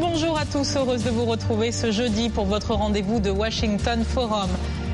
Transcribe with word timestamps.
Bonjour 0.00 0.36
à 0.38 0.44
tous, 0.46 0.76
heureuse 0.76 1.04
de 1.04 1.10
vous 1.10 1.24
retrouver 1.24 1.70
ce 1.70 1.92
jeudi 1.92 2.28
pour 2.28 2.46
votre 2.46 2.74
rendez-vous 2.74 3.20
de 3.20 3.30
Washington 3.30 4.02
Forum. 4.04 4.50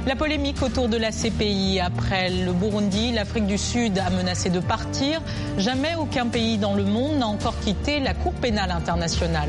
La 0.06 0.16
polémique 0.16 0.60
autour 0.60 0.88
de 0.88 0.98
la 0.98 1.10
CPI 1.12 1.80
après 1.80 2.28
le 2.28 2.52
Burundi, 2.52 3.12
l'Afrique 3.12 3.46
du 3.46 3.56
Sud 3.56 3.98
a 3.98 4.10
menacé 4.10 4.50
de 4.50 4.60
partir. 4.60 5.22
Jamais 5.56 5.94
aucun 5.98 6.26
pays 6.26 6.58
dans 6.58 6.74
le 6.74 6.84
monde 6.84 7.16
n'a 7.16 7.26
encore 7.26 7.58
quitté 7.60 8.00
la 8.00 8.12
Cour 8.12 8.34
pénale 8.34 8.70
internationale. 8.70 9.48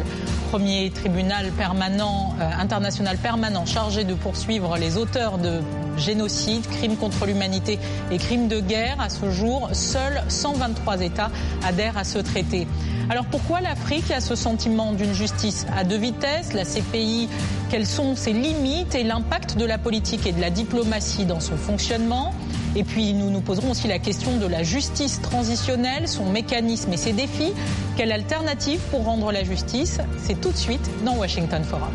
Premier 0.51 0.91
tribunal 0.91 1.51
permanent, 1.57 2.35
euh, 2.39 2.49
international 2.57 3.17
permanent 3.17 3.65
chargé 3.65 4.05
de 4.05 4.13
poursuivre 4.13 4.77
les 4.77 4.95
auteurs 4.95 5.37
de 5.39 5.59
génocide, 5.97 6.67
crimes 6.67 6.97
contre 6.97 7.25
l'humanité 7.25 7.79
et 8.11 8.17
crimes 8.17 8.47
de 8.47 8.59
guerre. 8.59 8.99
À 8.99 9.09
ce 9.09 9.29
jour, 9.29 9.69
seuls 9.73 10.23
123 10.27 11.01
États 11.01 11.31
adhèrent 11.63 11.97
à 11.97 12.03
ce 12.03 12.19
traité. 12.19 12.67
Alors 13.09 13.25
pourquoi 13.25 13.61
l'Afrique 13.61 14.09
a 14.11 14.19
ce 14.19 14.35
sentiment 14.35 14.93
d'une 14.93 15.13
justice 15.13 15.67
à 15.77 15.83
deux 15.83 15.97
vitesses? 15.97 16.53
La 16.53 16.63
CPI, 16.63 17.29
quelles 17.69 17.85
sont 17.85 18.15
ses 18.15 18.33
limites 18.33 18.95
et 18.95 19.03
l'impact 19.03 19.57
de 19.57 19.65
la 19.65 19.77
politique 19.77 20.25
et 20.25 20.31
de 20.31 20.41
la 20.41 20.49
diplomatie 20.49 21.25
dans 21.25 21.39
son 21.39 21.55
fonctionnement? 21.55 22.33
Et 22.75 22.83
puis 22.83 23.13
nous 23.13 23.29
nous 23.29 23.41
poserons 23.41 23.71
aussi 23.71 23.87
la 23.87 23.99
question 23.99 24.37
de 24.37 24.47
la 24.47 24.63
justice 24.63 25.21
transitionnelle, 25.21 26.07
son 26.07 26.25
mécanisme 26.25 26.91
et 26.91 26.97
ses 26.97 27.13
défis. 27.13 27.53
Quelle 27.95 28.11
alternative 28.11 28.79
pour 28.91 29.05
rendre 29.05 29.31
la 29.31 29.43
justice? 29.43 29.99
C'est 30.17 30.41
tout 30.41 30.51
de 30.51 30.57
suite 30.57 30.89
dans 31.05 31.15
Washington 31.15 31.63
Forum. 31.63 31.93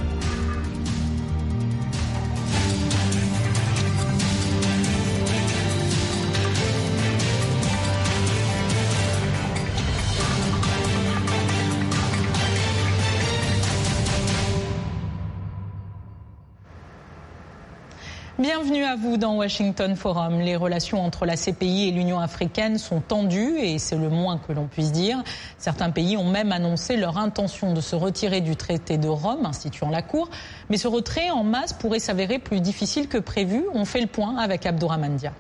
Bienvenue 18.53 18.83
à 18.83 18.97
vous 18.97 19.17
dans 19.17 19.37
Washington 19.37 19.95
Forum. 19.95 20.41
Les 20.41 20.57
relations 20.57 21.01
entre 21.01 21.25
la 21.25 21.37
CPI 21.37 21.87
et 21.87 21.91
l'Union 21.93 22.19
africaine 22.19 22.79
sont 22.79 23.01
tendues 23.01 23.57
et 23.61 23.79
c'est 23.79 23.97
le 23.97 24.09
moins 24.09 24.39
que 24.39 24.53
l'on 24.53 24.67
puisse 24.67 24.91
dire. 24.91 25.23
Certains 25.57 25.91
pays 25.91 26.17
ont 26.17 26.29
même 26.29 26.51
annoncé 26.51 26.97
leur 26.97 27.17
intention 27.17 27.73
de 27.75 27.81
se 27.81 27.95
retirer 27.95 28.41
du 28.41 28.57
traité 28.57 28.99
de 28.99 29.07
Rome 29.07 29.47
instituant 29.47 29.89
la 29.89 30.03
Cour. 30.03 30.31
Mais 30.69 30.79
ce 30.79 30.89
retrait 30.89 31.31
en 31.31 31.45
masse 31.45 31.73
pourrait 31.73 32.01
s'avérer 32.01 32.41
plus 32.41 32.61
difficile 32.61 33.07
que 33.07 33.19
prévu. 33.19 33.63
On 33.73 33.85
fait 33.85 34.01
le 34.01 34.09
point 34.09 34.37
avec 34.37 34.67
Abdouramandia. 34.67 35.33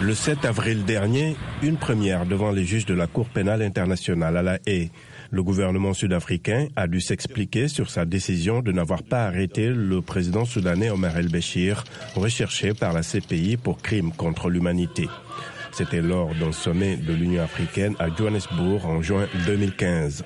Le 0.00 0.14
7 0.14 0.44
avril 0.44 0.84
dernier, 0.84 1.36
une 1.62 1.76
première 1.76 2.26
devant 2.26 2.50
les 2.50 2.64
juges 2.64 2.86
de 2.86 2.94
la 2.94 3.06
Cour 3.06 3.28
pénale 3.28 3.62
internationale 3.62 4.36
à 4.36 4.42
la 4.42 4.58
Haye. 4.66 4.90
Le 5.30 5.42
gouvernement 5.42 5.92
sud-africain 5.92 6.68
a 6.74 6.86
dû 6.86 7.00
s'expliquer 7.00 7.68
sur 7.68 7.90
sa 7.90 8.06
décision 8.06 8.62
de 8.62 8.72
n'avoir 8.72 9.02
pas 9.02 9.26
arrêté 9.26 9.68
le 9.68 10.00
président 10.00 10.46
soudanais 10.46 10.88
Omar 10.88 11.18
el-Béchir, 11.18 11.84
recherché 12.14 12.72
par 12.72 12.94
la 12.94 13.02
CPI 13.02 13.58
pour 13.58 13.78
crimes 13.82 14.12
contre 14.12 14.48
l'humanité. 14.48 15.06
C'était 15.72 16.00
lors 16.00 16.34
d'un 16.34 16.52
sommet 16.52 16.96
de 16.96 17.12
l'Union 17.12 17.42
africaine 17.42 17.94
à 17.98 18.08
Johannesburg 18.08 18.86
en 18.86 19.02
juin 19.02 19.26
2015. 19.46 20.24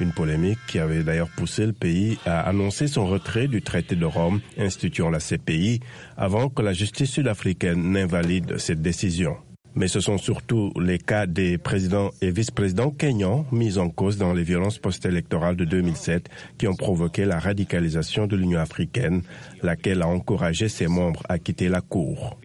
Une 0.00 0.12
polémique 0.12 0.58
qui 0.66 0.78
avait 0.78 1.02
d'ailleurs 1.02 1.28
poussé 1.28 1.66
le 1.66 1.72
pays 1.72 2.18
à 2.24 2.40
annoncer 2.48 2.86
son 2.86 3.06
retrait 3.06 3.48
du 3.48 3.60
traité 3.60 3.96
de 3.96 4.06
Rome 4.06 4.40
instituant 4.56 5.10
la 5.10 5.18
CPI 5.18 5.80
avant 6.16 6.48
que 6.48 6.62
la 6.62 6.72
justice 6.72 7.10
sud-africaine 7.10 7.92
n'invalide 7.92 8.58
cette 8.58 8.80
décision. 8.80 9.36
Mais 9.78 9.86
ce 9.86 10.00
sont 10.00 10.18
surtout 10.18 10.72
les 10.80 10.98
cas 10.98 11.26
des 11.26 11.56
présidents 11.56 12.10
et 12.20 12.32
vice-présidents 12.32 12.90
kenyans 12.90 13.46
mis 13.52 13.78
en 13.78 13.90
cause 13.90 14.18
dans 14.18 14.32
les 14.32 14.42
violences 14.42 14.78
post-électorales 14.78 15.54
de 15.54 15.64
2007 15.64 16.28
qui 16.58 16.66
ont 16.66 16.74
provoqué 16.74 17.24
la 17.24 17.38
radicalisation 17.38 18.26
de 18.26 18.34
l'Union 18.34 18.58
africaine, 18.58 19.22
laquelle 19.62 20.02
a 20.02 20.08
encouragé 20.08 20.68
ses 20.68 20.88
membres 20.88 21.22
à 21.28 21.38
quitter 21.38 21.68
la 21.68 21.80
Cour. 21.80 22.36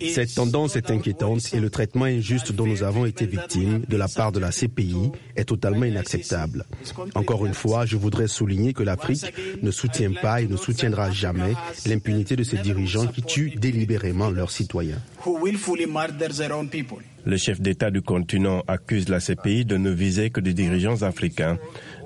Cette 0.00 0.34
tendance 0.34 0.76
est 0.76 0.90
inquiétante 0.90 1.52
et 1.52 1.60
le 1.60 1.70
traitement 1.70 2.04
injuste 2.04 2.52
dont 2.52 2.66
nous 2.66 2.82
avons 2.82 3.04
été 3.04 3.26
victimes 3.26 3.82
de 3.88 3.96
la 3.96 4.08
part 4.08 4.32
de 4.32 4.38
la 4.38 4.50
CPI 4.50 5.10
est 5.36 5.44
totalement 5.44 5.84
inacceptable. 5.84 6.64
Encore 7.14 7.46
une 7.46 7.54
fois, 7.54 7.86
je 7.86 7.96
voudrais 7.96 8.28
souligner 8.28 8.72
que 8.72 8.82
l'Afrique 8.82 9.32
ne 9.62 9.70
soutient 9.70 10.12
pas 10.12 10.40
et 10.40 10.46
ne 10.46 10.56
soutiendra 10.56 11.10
jamais 11.10 11.54
l'impunité 11.86 12.36
de 12.36 12.42
ces 12.42 12.58
dirigeants 12.58 13.06
qui 13.06 13.22
tuent 13.22 13.54
délibérément 13.56 14.30
leurs 14.30 14.50
citoyens. 14.50 15.00
Le 17.24 17.36
chef 17.36 17.60
d'État 17.60 17.90
du 17.90 18.00
continent 18.00 18.62
accuse 18.68 19.08
la 19.08 19.20
CPI 19.20 19.64
de 19.64 19.76
ne 19.76 19.90
viser 19.90 20.30
que 20.30 20.40
des 20.40 20.54
dirigeants 20.54 21.02
africains 21.02 21.58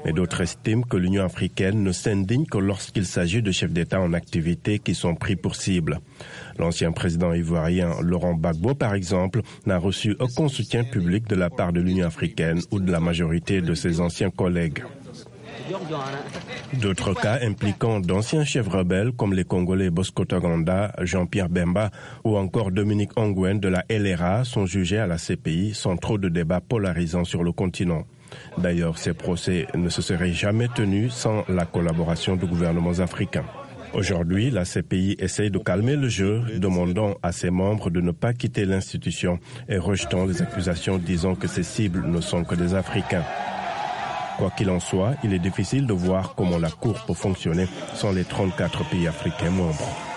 mais 0.05 0.13
d'autres 0.13 0.41
estiment 0.41 0.83
que 0.83 0.97
l'Union 0.97 1.25
africaine 1.25 1.83
ne 1.83 1.93
s'indigne 1.93 2.47
que 2.47 2.59
lorsqu'il 2.59 3.07
s'agit 3.07 3.43
de 3.43 3.53
chefs 3.53 3.73
d'État 3.73 4.01
en 4.01 4.13
activité 4.13 4.79
qui 4.79 4.95
sont 4.95 5.15
pris 5.15 5.37
pour 5.37 5.55
cible. 5.55 6.01
L'ancien 6.59 6.93
président 6.93 7.33
ivoirien 7.33 7.91
Laurent 8.03 8.35
Gbagbo, 8.35 8.75
par 8.75 8.95
exemple, 8.95 9.43
n'a 9.67 9.79
reçu 9.79 10.17
aucun 10.21 10.49
soutien 10.49 10.85
public 10.85 11.29
de 11.29 11.35
la 11.35 11.51
part 11.51 11.73
de 11.73 11.81
l'Union 11.81 12.07
africaine 12.07 12.61
ou 12.71 12.81
de 12.81 12.91
la 12.91 13.01
majorité 13.01 13.61
de 13.61 13.75
ses 13.75 14.01
anciens 14.01 14.31
collègues. 14.31 14.83
D'autres 16.75 17.15
cas 17.15 17.39
impliquant 17.43 18.01
d'anciens 18.01 18.45
chefs 18.45 18.69
rebelles 18.69 19.13
comme 19.13 19.35
les 19.35 19.45
Congolais 19.45 19.91
Bosco 19.91 20.25
Taganda, 20.25 20.93
Jean-Pierre 21.01 21.49
Bemba 21.49 21.91
ou 22.25 22.37
encore 22.37 22.73
Dominique 22.73 23.17
Ongwen 23.17 23.61
de 23.61 23.69
la 23.69 23.85
LRA 23.91 24.45
sont 24.45 24.67
jugés 24.67 24.99
à 24.99 25.07
la 25.07 25.19
CPI 25.19 25.75
sans 25.75 25.97
trop 25.97 26.19
de 26.19 26.29
débats 26.29 26.61
polarisants 26.61 27.25
sur 27.25 27.43
le 27.43 27.53
continent. 27.53 28.05
D'ailleurs, 28.59 28.99
ces 28.99 29.13
procès 29.13 29.67
ne 29.75 29.89
se 29.89 30.03
seraient 30.03 30.33
jamais 30.33 30.69
tenus 30.75 31.13
sans 31.13 31.45
la 31.49 31.67
collaboration 31.67 32.37
de 32.37 32.47
gouvernements 32.47 32.99
africains. 32.99 33.45
Aujourd'hui, 33.95 34.51
la 34.51 34.65
CPI 34.65 35.17
essaye 35.19 35.51
de 35.51 35.59
calmer 35.59 35.97
le 35.97 36.09
jeu, 36.09 36.43
demandant 36.57 37.15
à 37.23 37.31
ses 37.31 37.51
membres 37.51 37.91
de 37.91 38.01
ne 38.01 38.11
pas 38.11 38.33
quitter 38.33 38.65
l'institution 38.65 39.39
et 39.69 39.77
rejetant 39.77 40.25
les 40.25 40.41
accusations 40.41 40.97
disant 40.97 41.35
que 41.35 41.47
ses 41.47 41.63
cibles 41.63 42.07
ne 42.07 42.21
sont 42.23 42.43
que 42.45 42.55
des 42.55 42.75
Africains. 42.75 43.25
Quoi 44.39 44.51
qu'il 44.57 44.71
en 44.71 44.81
soit, 44.81 45.15
il 45.23 45.35
est 45.35 45.39
difficile 45.39 45.87
de 45.87 45.93
voir 45.93 46.35
comment 46.35 46.59
la 46.59 46.71
Cour 46.71 47.05
peut 47.07 47.13
fonctionner 47.13 47.67
sans 47.95 48.13
les 48.13 48.25
34 48.25 48.89
pays 48.89 49.07
africains 49.07 49.51
membres. 49.51 50.12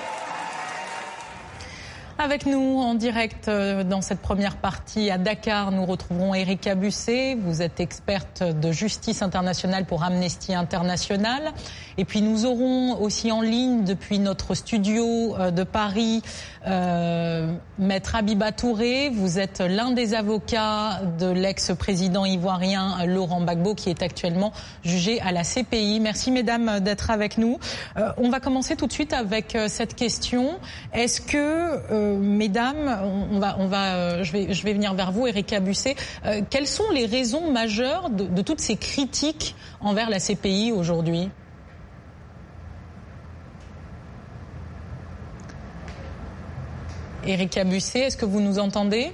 Avec 2.18 2.46
nous 2.46 2.80
en 2.80 2.96
direct 2.96 3.50
euh, 3.50 3.84
dans 3.84 4.00
cette 4.00 4.22
première 4.22 4.56
partie 4.56 5.12
à 5.12 5.18
Dakar, 5.18 5.72
nous 5.72 5.86
retrouverons 5.86 6.34
Erika 6.34 6.74
Busset. 6.74 7.36
Vous 7.36 7.62
êtes 7.62 7.82
experte 7.82 8.42
de 8.42 8.72
justice 8.72 9.22
internationale 9.22 9.84
pour 9.84 10.02
Amnesty 10.02 10.56
International. 10.56 11.52
Et 11.98 12.06
puis 12.06 12.22
nous 12.22 12.46
aurons 12.46 13.02
aussi 13.02 13.34
en 13.34 13.42
ligne 13.42 13.84
depuis 13.84 14.20
notre 14.20 14.56
studio 14.56 15.36
euh, 15.36 15.52
de 15.52 15.64
Paris 15.64 16.22
euh, 16.66 17.54
Maître 17.80 18.16
Abiba 18.16 18.54
Touré. 18.54 19.10
Vous 19.10 19.38
êtes 19.38 19.60
l'un 19.60 19.92
des 19.92 20.14
avocats 20.14 21.02
de 21.20 21.28
l'ex-président 21.28 22.24
ivoirien 22.24 23.06
Laurent 23.06 23.42
Gbagbo 23.42 23.76
qui 23.76 23.90
est 23.90 24.02
actuellement 24.02 24.54
jugé 24.86 25.20
à 25.20 25.34
la 25.34 25.44
CPI. 25.44 26.00
Merci 26.00 26.32
mesdames 26.32 26.80
d'être 26.80 27.12
avec 27.12 27.38
nous. 27.38 27.60
on 28.18 28.30
va 28.30 28.40
commencer 28.40 28.78
tout 28.78 28.88
de 28.88 28.94
suite 28.94 29.14
avec 29.14 29.58
cette 29.68 29.96
question. 29.96 30.58
Est-ce 30.94 31.22
que 31.22 32.05
mesdames, 32.18 33.00
on 33.32 33.40
va, 33.40 33.96
euh, 33.96 34.24
je, 34.24 34.32
vais, 34.32 34.54
je 34.54 34.64
vais 34.64 34.74
venir 34.74 34.94
vers 34.94 35.12
vous, 35.12 35.28
Erika 35.28 35.60
Busset. 35.60 35.96
Euh, 36.26 36.42
quelles 36.50 36.68
sont 36.68 36.90
les 36.94 37.06
raisons 37.06 37.52
majeures 37.52 38.10
de, 38.10 38.42
toutes 38.42 38.62
ces 38.62 38.76
critiques 38.76 39.56
envers 39.80 40.10
la 40.10 40.20
CPI 40.20 40.72
aujourd'hui? 40.72 41.30
Erika 47.26 47.64
Busset, 47.64 48.02
est-ce 48.02 48.18
que 48.18 48.26
vous 48.26 48.42
nous 48.42 48.60
entendez? 48.60 49.12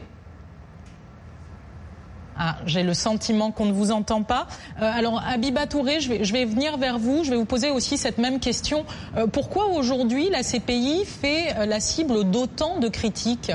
Ah, 2.43 2.57
j'ai 2.65 2.81
le 2.81 2.95
sentiment 2.95 3.51
qu'on 3.51 3.65
ne 3.65 3.71
vous 3.71 3.91
entend 3.91 4.23
pas. 4.23 4.47
Euh, 4.81 4.91
alors, 4.91 5.21
Abiba 5.27 5.67
Touré, 5.67 5.99
je 5.99 6.33
vais, 6.33 6.45
venir 6.45 6.75
vers 6.79 6.97
vous. 6.97 7.23
Je 7.23 7.29
vais 7.29 7.35
vous 7.35 7.45
poser 7.45 7.69
aussi 7.69 7.99
cette 7.99 8.17
même 8.17 8.39
question. 8.39 8.83
Euh, 9.15 9.27
pourquoi 9.27 9.67
aujourd'hui 9.67 10.27
la 10.31 10.41
CPI 10.41 11.05
fait 11.05 11.55
euh, 11.55 11.67
la 11.67 11.79
cible 11.79 12.31
d'autant 12.31 12.79
de 12.79 12.87
critiques 12.87 13.51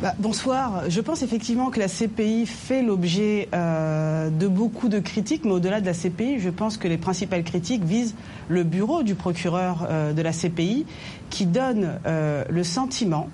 Bah, 0.00 0.14
bonsoir. 0.18 0.84
Je 0.88 1.02
pense 1.02 1.20
effectivement 1.20 1.68
que 1.68 1.78
la 1.78 1.88
CPI 1.88 2.46
fait 2.46 2.82
l'objet 2.82 3.50
de 3.52 4.48
beaucoup 4.48 4.88
de 4.88 4.98
critiques, 4.98 5.44
mais 5.44 5.50
au-delà 5.50 5.82
de 5.82 5.86
la 5.86 5.92
CPI, 5.92 6.38
je 6.38 6.48
pense 6.48 6.78
que 6.78 6.88
les 6.88 6.96
principales 6.96 7.44
critiques 7.44 7.84
visent 7.84 8.14
le 8.48 8.64
bureau 8.64 9.02
du 9.02 9.14
procureur 9.14 9.86
de 10.16 10.22
la 10.22 10.32
CPI, 10.32 10.86
qui 11.28 11.44
donne 11.44 12.00
le 12.06 12.64
sentiment 12.64 13.28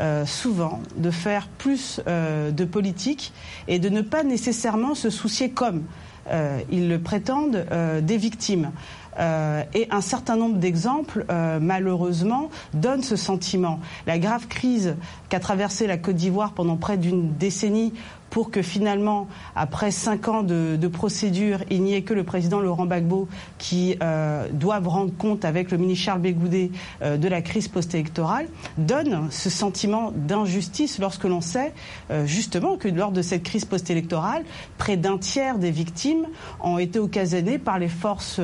euh, 0.00 0.26
souvent 0.26 0.80
de 0.96 1.10
faire 1.10 1.48
plus 1.58 2.00
euh, 2.06 2.50
de 2.50 2.64
politique 2.64 3.32
et 3.68 3.78
de 3.78 3.88
ne 3.88 4.02
pas 4.02 4.22
nécessairement 4.22 4.94
se 4.94 5.10
soucier 5.10 5.50
comme 5.50 5.82
euh, 6.30 6.60
ils 6.70 6.88
le 6.88 7.00
prétendent 7.00 7.66
des 8.02 8.16
victimes. 8.16 8.70
euh, 9.18 9.62
et 9.74 9.88
un 9.90 10.00
certain 10.00 10.36
nombre 10.36 10.56
d'exemples, 10.56 11.24
euh, 11.30 11.58
malheureusement, 11.60 12.50
donnent 12.74 13.02
ce 13.02 13.16
sentiment. 13.16 13.80
La 14.06 14.18
grave 14.18 14.46
crise 14.46 14.96
qu'a 15.28 15.40
traversée 15.40 15.86
la 15.86 15.98
Côte 15.98 16.16
d'Ivoire 16.16 16.52
pendant 16.52 16.76
près 16.76 16.96
d'une 16.96 17.34
décennie 17.36 17.92
pour 18.30 18.50
que 18.50 18.62
finalement, 18.62 19.28
après 19.54 19.90
cinq 19.90 20.28
ans 20.28 20.42
de, 20.42 20.88
procédure, 20.88 21.60
il 21.70 21.82
n'y 21.82 21.94
ait 21.94 22.02
que 22.02 22.14
le 22.14 22.24
président 22.24 22.60
Laurent 22.60 22.86
Gbagbo 22.86 23.28
qui 23.58 23.96
euh, 24.02 24.48
doive 24.52 24.88
rendre 24.88 25.12
compte 25.16 25.44
avec 25.44 25.70
le 25.70 25.78
ministre 25.78 26.04
Charles 26.04 26.20
Bégoudé 26.20 26.72
euh, 27.02 27.16
de 27.16 27.28
la 27.28 27.42
crise 27.42 27.68
post-électorale, 27.68 28.46
donne 28.76 29.28
ce 29.30 29.50
sentiment 29.50 30.12
d'injustice 30.14 30.98
lorsque 30.98 31.24
l'on 31.24 31.40
sait 31.40 31.72
euh, 32.10 32.26
justement 32.26 32.76
que 32.76 32.88
lors 32.88 33.12
de 33.12 33.22
cette 33.22 33.42
crise 33.42 33.64
post-électorale, 33.64 34.44
près 34.78 34.96
d'un 34.96 35.18
tiers 35.18 35.58
des 35.58 35.70
victimes 35.70 36.26
ont 36.60 36.78
été 36.78 36.98
occasionnées 36.98 37.58
par 37.58 37.78
les 37.78 37.88
forces 37.88 38.40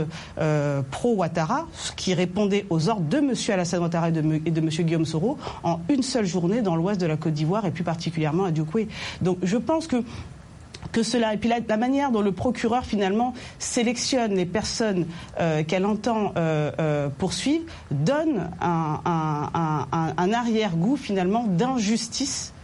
pro-Ouattara, 0.91 1.67
qui 1.97 2.15
répondaient 2.15 2.67
aux 2.71 2.89
ordres 2.89 3.09
de 3.09 3.19
M. 3.19 3.35
Alassane 3.49 3.81
Ouattara 3.81 4.09
et 4.09 4.13
de, 4.13 4.21
M. 4.21 4.69
Guillaume 4.69 5.05
Soro 5.05 5.39
en 5.63 5.81
une 5.89 6.03
seule 6.03 6.27
journée 6.27 6.63
dans 6.63 6.77
l'ouest 6.77 7.01
de 7.01 7.07
la 7.07 7.17
Côte 7.17 7.35
d'Ivoire 7.35 7.67
et 7.67 7.71
plus 7.71 7.85
particulièrement 7.85 8.45
à 8.45 8.51
Dukwe. 8.51 8.87
Donc 9.21 9.39
je 9.43 9.57
pense 9.57 9.76
pense 9.77 9.89
que 9.89 11.03
cela 11.03 11.35
et 11.35 11.37
puis 11.37 11.51
la, 11.51 11.77
manière 11.77 12.11
dont 12.11 12.23
le 12.23 12.33
procureur 12.33 12.87
finalement 12.87 13.35
sélectionne 13.59 14.35
les 14.35 14.47
personnes 14.47 15.05
euh, 15.39 15.63
qu'elle 15.63 15.85
entend 15.85 16.33
euh, 16.39 16.73
euh, 16.81 17.09
poursuivre 17.11 17.65
donne 17.91 18.51
un 18.63 20.33
arrière-goût 20.33 20.97
finalement 20.97 21.45
d'injustice 21.47 22.55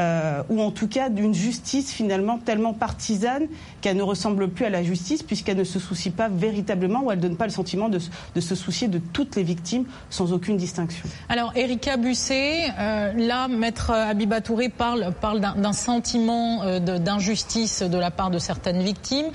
euh, 0.00 0.42
ou 0.48 0.60
en 0.60 0.70
tout 0.70 0.88
cas 0.88 1.08
d'une 1.08 1.34
justice 1.34 1.92
finalement 1.92 2.38
tellement 2.38 2.72
partisane 2.72 3.46
qu'elle 3.80 3.96
ne 3.96 4.02
ressemble 4.02 4.48
plus 4.48 4.64
à 4.64 4.70
la 4.70 4.82
justice 4.82 5.22
puisqu'elle 5.22 5.56
ne 5.56 5.64
se 5.64 5.78
soucie 5.78 6.10
pas 6.10 6.28
véritablement 6.28 7.02
ou 7.02 7.10
elle 7.10 7.18
ne 7.18 7.22
donne 7.22 7.36
pas 7.36 7.46
le 7.46 7.52
sentiment 7.52 7.88
de, 7.88 7.98
de, 8.34 8.40
se 8.40 8.54
soucier 8.54 8.88
de 8.88 8.98
toutes 8.98 9.36
les 9.36 9.42
victimes 9.42 9.84
sans 10.10 10.32
aucune 10.32 10.56
distinction. 10.56 11.04
Alors 11.28 11.52
Erika 11.56 11.96
Busset, 11.96 12.70
euh, 12.78 13.12
là 13.14 13.48
Maître 13.48 13.90
Abiba 13.90 14.40
Touré 14.40 14.68
parle, 14.68 15.12
parle 15.20 15.40
d'un 15.40 15.72
sentiment 15.72 16.62
euh, 16.62 16.78
d'injustice 16.78 17.82
de, 17.82 17.98
la 17.98 18.10
part 18.10 18.30
de 18.30 18.38
certaines 18.38 18.82
victimes. 18.82 19.26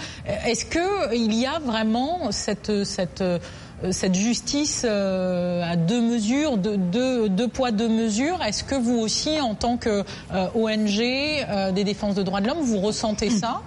Est-ce 0.46 0.66
qu'il 0.66 1.34
y 1.34 1.46
a 1.46 1.60
vraiment 1.60 2.32
cette, 2.32 2.84
cette 2.86 3.24
cette 3.92 4.16
justice 4.16 4.86
euh, 4.88 5.62
à 5.64 5.76
deux 5.76 6.02
mesures, 6.02 6.58
deux, 6.58 7.48
poids, 7.48 7.72
deux 7.72 7.90
mesures. 7.90 8.42
Est-ce 8.44 8.64
que 8.64 8.76
vous 8.76 8.98
aussi, 8.98 9.40
en 9.42 9.56
tant 9.56 9.78
que 9.78 10.04
euh, 10.34 10.48
ONG 10.56 11.02
euh, 11.02 11.72
des 11.72 11.84
défenses 11.84 12.16
de 12.16 12.24
droits 12.24 12.42
de 12.42 12.48
l'homme, 12.48 12.62
vous 12.62 12.80
ressentez 12.80 13.30
ça? 13.30 13.62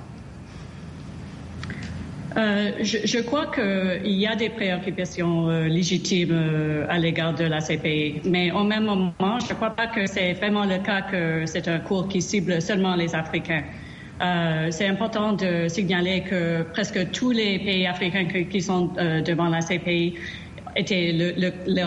Euh, 2.37 2.73
je, 2.83 3.19
crois 3.21 3.47
qu'il 3.47 4.13
y 4.13 4.27
a 4.27 4.37
des 4.37 4.51
préoccupations 4.51 5.49
euh, 5.49 5.69
légitimes 5.69 6.33
euh, 6.33 6.87
à 6.91 6.99
l'égard 6.99 7.35
de 7.35 7.45
la 7.45 7.61
CPI, 7.61 8.21
mais 8.27 8.51
au 8.51 8.63
même 8.63 8.85
moment, 8.85 9.41
je 9.41 9.49
ne 9.49 9.55
crois 9.55 9.71
pas 9.71 9.87
que 9.87 10.07
c'est 10.07 10.35
vraiment 10.35 10.67
le 10.67 10.77
cas 10.79 11.01
que 11.01 11.47
c'est 11.47 11.67
un 11.67 11.79
cours 11.79 12.09
qui 12.09 12.21
cible 12.21 12.61
seulement 12.61 12.95
les 12.95 13.15
Africains. 13.15 13.63
Euh, 14.21 14.69
c'est 14.71 14.87
important 14.87 15.33
de 15.35 15.69
signaler 15.69 16.23
que 16.23 16.63
presque 16.63 17.11
tous 17.11 17.33
les 17.33 17.59
pays 17.59 17.87
africains 17.87 18.25
qui, 18.25 18.61
sont 18.63 18.91
euh, 18.99 19.21
devant 19.21 19.49
la 19.49 19.61
CPI 19.61 20.15
étaient 20.75 21.13
le, 21.13 21.35
le, 21.67 21.87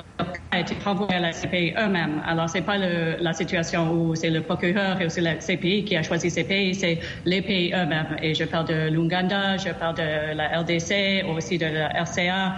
a 0.51 0.59
été 0.59 0.75
renvoyé 0.83 1.15
à 1.15 1.19
la 1.19 1.31
CPI 1.31 1.73
eux-mêmes. 1.77 2.21
Alors 2.25 2.49
c'est 2.49 2.61
pas 2.61 2.77
la 2.77 3.33
situation 3.33 3.91
où 3.91 4.15
c'est 4.15 4.29
le 4.29 4.41
procureur 4.41 4.99
et 5.01 5.05
aussi 5.05 5.21
la 5.21 5.35
CPI 5.35 5.85
qui 5.85 5.95
a 5.95 6.03
choisi 6.03 6.29
ces 6.29 6.43
pays, 6.43 6.75
c'est 6.75 6.99
les 7.25 7.41
pays 7.41 7.71
eux-mêmes. 7.73 8.17
Et 8.21 8.33
je 8.33 8.43
parle 8.43 8.67
de 8.67 8.89
l'Ouganda, 8.89 9.57
je 9.57 9.69
parle 9.69 9.95
de 9.95 10.35
la 10.35 10.59
RDC, 10.59 11.25
aussi 11.35 11.57
de 11.57 11.65
la 11.65 11.89
RCA. 12.03 12.55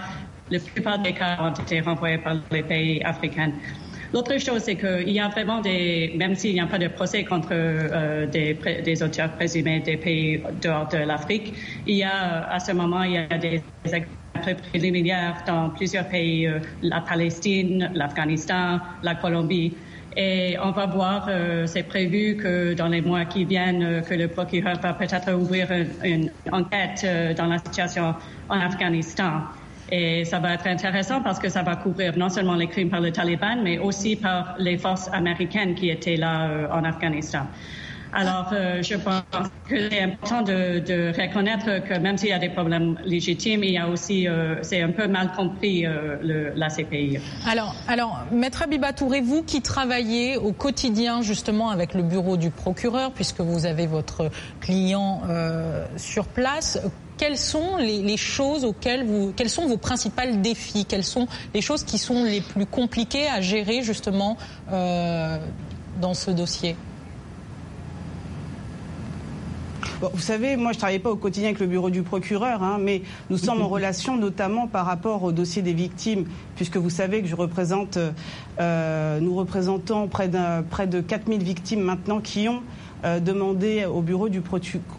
La 0.50 0.58
plupart 0.58 0.98
des 0.98 1.12
cas 1.12 1.38
ont 1.40 1.52
été 1.52 1.80
renvoyés 1.80 2.18
par 2.18 2.36
les 2.50 2.62
pays 2.62 3.02
africains. 3.04 3.52
L'autre 4.12 4.38
chose, 4.38 4.60
c'est 4.62 4.76
qu'il 4.76 5.10
y 5.10 5.20
a 5.20 5.28
vraiment 5.28 5.62
des, 5.62 6.12
même 6.16 6.34
s'il 6.34 6.52
n'y 6.52 6.60
a 6.60 6.66
pas 6.66 6.78
de 6.78 6.88
procès 6.88 7.24
contre 7.24 7.48
euh, 7.52 8.26
des, 8.26 9.02
auteurs 9.02 9.32
présumés 9.32 9.80
des 9.80 9.96
pays 9.96 10.42
dehors 10.60 10.86
de 10.88 10.98
l'Afrique, 10.98 11.54
il 11.86 11.96
y 11.96 12.02
a, 12.02 12.46
à 12.46 12.60
ce 12.60 12.72
moment, 12.72 13.04
il 13.04 13.12
y 13.12 13.16
a 13.16 13.38
des 13.38 13.62
préliminaires 14.70 15.42
dans 15.46 15.70
plusieurs 15.70 16.08
pays, 16.08 16.46
euh, 16.46 16.58
la 16.82 17.00
Palestine, 17.00 17.90
l'Afghanistan, 17.94 18.80
la 19.02 19.14
Colombie. 19.14 19.74
Et 20.14 20.56
on 20.62 20.72
va 20.72 20.84
voir, 20.84 21.26
euh, 21.30 21.66
c'est 21.66 21.84
prévu 21.84 22.36
que 22.36 22.74
dans 22.74 22.88
les 22.88 23.00
mois 23.00 23.24
qui 23.24 23.46
viennent, 23.46 24.02
que 24.02 24.12
le 24.12 24.28
procureur 24.28 24.78
va 24.78 24.92
peut-être 24.92 25.32
ouvrir 25.32 25.68
une, 26.04 26.30
enquête 26.50 27.06
dans 27.38 27.46
la 27.46 27.56
situation 27.56 28.14
en 28.50 28.60
Afghanistan. 28.60 29.44
Et 29.94 30.24
ça 30.24 30.38
va 30.38 30.54
être 30.54 30.66
intéressant 30.66 31.20
parce 31.20 31.38
que 31.38 31.50
ça 31.50 31.62
va 31.62 31.76
couvrir 31.76 32.16
non 32.16 32.30
seulement 32.30 32.54
les 32.54 32.66
crimes 32.66 32.88
par 32.88 33.02
le 33.02 33.12
Taliban, 33.12 33.56
mais 33.62 33.78
aussi 33.78 34.16
par 34.16 34.54
les 34.58 34.78
forces 34.78 35.10
américaines 35.12 35.74
qui 35.74 35.90
étaient 35.90 36.16
là 36.16 36.48
euh, 36.48 36.66
en 36.72 36.82
Afghanistan. 36.82 37.40
Alors, 38.14 38.50
euh, 38.52 38.82
je 38.82 38.94
pense 38.94 39.22
que 39.68 39.90
c'est 39.90 40.00
important 40.00 40.40
de, 40.42 41.12
reconnaître 41.18 41.86
que 41.86 41.98
même 41.98 42.16
s'il 42.16 42.30
y 42.30 42.32
a 42.32 42.38
des 42.38 42.48
problèmes 42.48 42.98
légitimes, 43.04 43.64
il 43.64 43.72
y 43.72 43.78
a 43.78 43.88
aussi, 43.88 44.28
euh, 44.28 44.56
c'est 44.62 44.80
un 44.80 44.92
peu 44.92 45.08
mal 45.08 45.32
compris 45.36 45.84
la 46.22 46.68
CPI. 46.68 47.18
Alors, 47.46 47.74
alors, 47.86 48.20
Maître 48.32 48.62
Abiba 48.62 48.94
Touré, 48.94 49.20
vous 49.20 49.42
qui 49.42 49.60
travaillez 49.60 50.38
au 50.38 50.52
quotidien 50.52 51.20
justement 51.20 51.68
avec 51.68 51.92
le 51.92 52.02
bureau 52.02 52.38
du 52.38 52.50
procureur, 52.50 53.12
puisque 53.12 53.40
vous 53.40 53.66
avez 53.66 53.86
votre 53.86 54.30
client 54.60 55.22
sur 55.96 56.26
place, 56.26 56.78
quelles 57.22 57.38
sont 57.38 57.76
les, 57.76 58.02
les, 58.02 58.16
choses 58.16 58.64
auxquelles 58.64 59.06
vous, 59.06 59.32
quels 59.36 59.48
sont 59.48 59.68
vos 59.68 59.76
principaux 59.76 60.22
défis, 60.34 60.84
quelles 60.86 61.04
sont 61.04 61.28
les 61.54 61.60
choses 61.60 61.84
qui 61.84 61.96
sont 61.96 62.24
les 62.24 62.40
plus 62.40 62.66
compliquées 62.66 63.28
à 63.28 63.40
gérer 63.40 63.84
justement 63.84 64.36
euh, 64.72 65.38
dans 66.00 66.14
ce 66.14 66.32
dossier? 66.32 66.74
Bon, 70.00 70.10
vous 70.12 70.20
savez, 70.20 70.56
moi 70.56 70.72
je 70.72 70.78
ne 70.78 70.80
travaille 70.80 70.98
pas 70.98 71.10
au 71.10 71.16
quotidien 71.16 71.50
avec 71.50 71.60
le 71.60 71.68
bureau 71.68 71.90
du 71.90 72.02
procureur, 72.02 72.64
hein, 72.64 72.78
mais 72.80 73.02
nous 73.30 73.38
sommes 73.38 73.62
en 73.62 73.68
relation 73.78 74.16
notamment 74.16 74.66
par 74.66 74.84
rapport 74.84 75.22
au 75.22 75.30
dossier 75.30 75.62
des 75.62 75.74
victimes, 75.74 76.24
puisque 76.56 76.76
vous 76.76 76.90
savez 76.90 77.22
que 77.22 77.28
je 77.28 77.36
représente, 77.36 78.00
euh, 78.58 79.20
nous 79.20 79.36
représentons 79.36 80.08
près, 80.08 80.28
près 80.68 80.88
de 80.88 81.00
4000 81.00 81.44
victimes 81.44 81.82
maintenant 81.82 82.18
qui 82.18 82.48
ont 82.48 82.62
euh, 83.04 83.20
demander 83.20 83.84
au 83.84 84.00
bureau 84.00 84.28
du, 84.28 84.40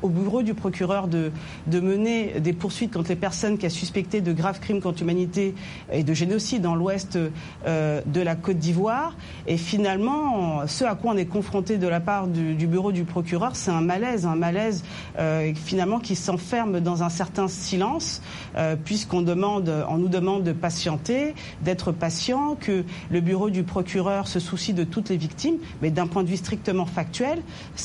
au 0.02 0.10
bureau 0.10 0.44
du 0.44 0.54
procureur 0.54 1.08
de, 1.08 1.32
de, 1.68 1.80
mener 1.80 2.40
des 2.40 2.54
poursuites 2.54 2.94
contre 2.94 3.10
les 3.10 3.16
personnes 3.16 3.58
qui 3.58 3.66
a 3.66 3.70
suspecté 3.70 4.22
de 4.22 4.34
graves 4.34 4.60
crimes 4.60 4.82
contre 4.82 5.00
l'humanité 5.00 5.56
et 5.92 6.04
de 6.04 6.14
génocide 6.14 6.62
dans 6.62 6.76
l'ouest 6.76 7.18
euh, 7.66 8.02
de 8.06 8.22
la 8.22 8.36
Côte 8.36 8.58
d'Ivoire. 8.58 9.16
Et 9.48 9.58
finalement, 9.58 10.68
ce 10.68 10.84
à 10.84 10.96
quoi 10.96 11.14
on 11.14 11.18
est 11.18 11.26
confronté 11.26 11.78
de 11.78 11.88
la 11.88 12.00
part 12.00 12.28
du, 12.28 12.68
bureau 12.68 12.92
du 12.92 13.04
procureur, 13.04 13.56
c'est 13.56 13.72
un 13.72 13.82
malaise, 13.82 14.26
un 14.26 14.36
malaise 14.36 14.84
euh, 15.20 15.54
finalement 15.56 16.00
qui 16.00 16.16
s'enferme 16.16 16.80
dans 16.80 17.04
un 17.04 17.10
certain 17.10 17.48
silence, 17.48 18.22
puisqu'on 18.84 19.22
demande, 19.22 19.72
on 19.90 19.98
nous 19.98 20.08
demande 20.08 20.44
de 20.44 20.52
patienter, 20.52 21.34
d'être 21.62 21.92
patient, 21.92 22.56
que 22.60 22.84
le 23.10 23.22
bureau 23.22 23.50
du 23.50 23.64
procureur 23.64 24.28
se 24.28 24.40
soucie 24.40 24.74
de 24.74 24.84
toutes 24.84 25.10
les 25.10 25.18
victimes, 25.18 25.58
mais 25.82 25.90
d'un 25.90 26.08
point 26.08 26.24
de 26.24 26.30
vue 26.30 26.38
strictement 26.38 26.86
factuel, 26.86 27.42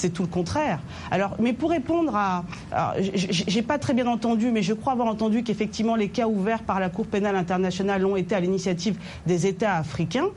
c'est 0.09 0.15
tout 0.15 0.23
le 0.23 0.29
contraire. 0.29 0.81
Alors, 1.11 1.37
mais 1.38 1.53
pour 1.53 1.69
répondre 1.69 2.17
à, 2.17 2.45
j'ai 2.97 3.62
pas 3.62 3.79
très 3.79 3.93
bien 3.93 4.07
entendu, 4.07 4.50
mais 4.50 4.62
je 4.62 4.73
crois 4.73 4.95
avoir 4.95 5.09
entendu 5.09 5.43
qu'effectivement 5.43 5.97
les 5.97 6.09
cas 6.09 6.27
ouverts 6.27 6.62
par 6.62 6.81
la 6.81 6.88
Cour 6.88 7.07
pénale 7.07 7.37
internationale 7.37 8.07
ont 8.07 8.17
été 8.17 8.35
à 8.35 8.41
l'initiative 8.41 8.99
des 9.27 9.47
États 9.47 9.75
africains. 9.75 10.29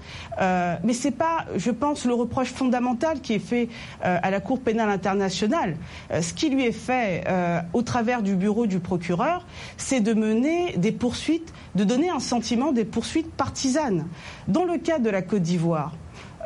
Euh, 0.42 0.76
mais 0.84 0.92
c'est 0.92 1.12
pas, 1.12 1.46
je 1.56 1.72
pense, 1.72 2.04
le 2.06 2.14
reproche 2.14 2.50
fondamental 2.50 3.22
qui 3.22 3.34
est 3.34 3.40
fait 3.40 3.70
euh, 4.04 4.18
à 4.22 4.30
la 4.30 4.42
Cour 4.42 4.60
pénale 4.60 4.90
internationale. 4.90 5.78
Euh, 6.12 6.22
ce 6.22 6.34
qui 6.34 6.50
lui 6.50 6.66
est 6.66 6.74
fait 6.74 7.24
euh, 7.28 7.62
au 7.72 7.82
travers 7.82 8.24
du 8.24 8.36
bureau 8.36 8.68
du 8.68 8.80
procureur, 8.80 9.46
c'est 9.78 10.02
de 10.02 10.14
mener 10.14 10.76
des 10.78 10.92
poursuites, 10.92 11.54
de 11.76 11.86
donner 11.86 12.10
un 12.10 12.20
sentiment 12.20 12.74
des 12.74 12.84
poursuites 12.84 13.32
partisanes. 13.32 14.06
Dans 14.50 14.66
le 14.66 14.78
cas 14.78 15.00
de 15.00 15.10
la 15.10 15.22
Côte 15.22 15.44
d'Ivoire, 15.44 15.94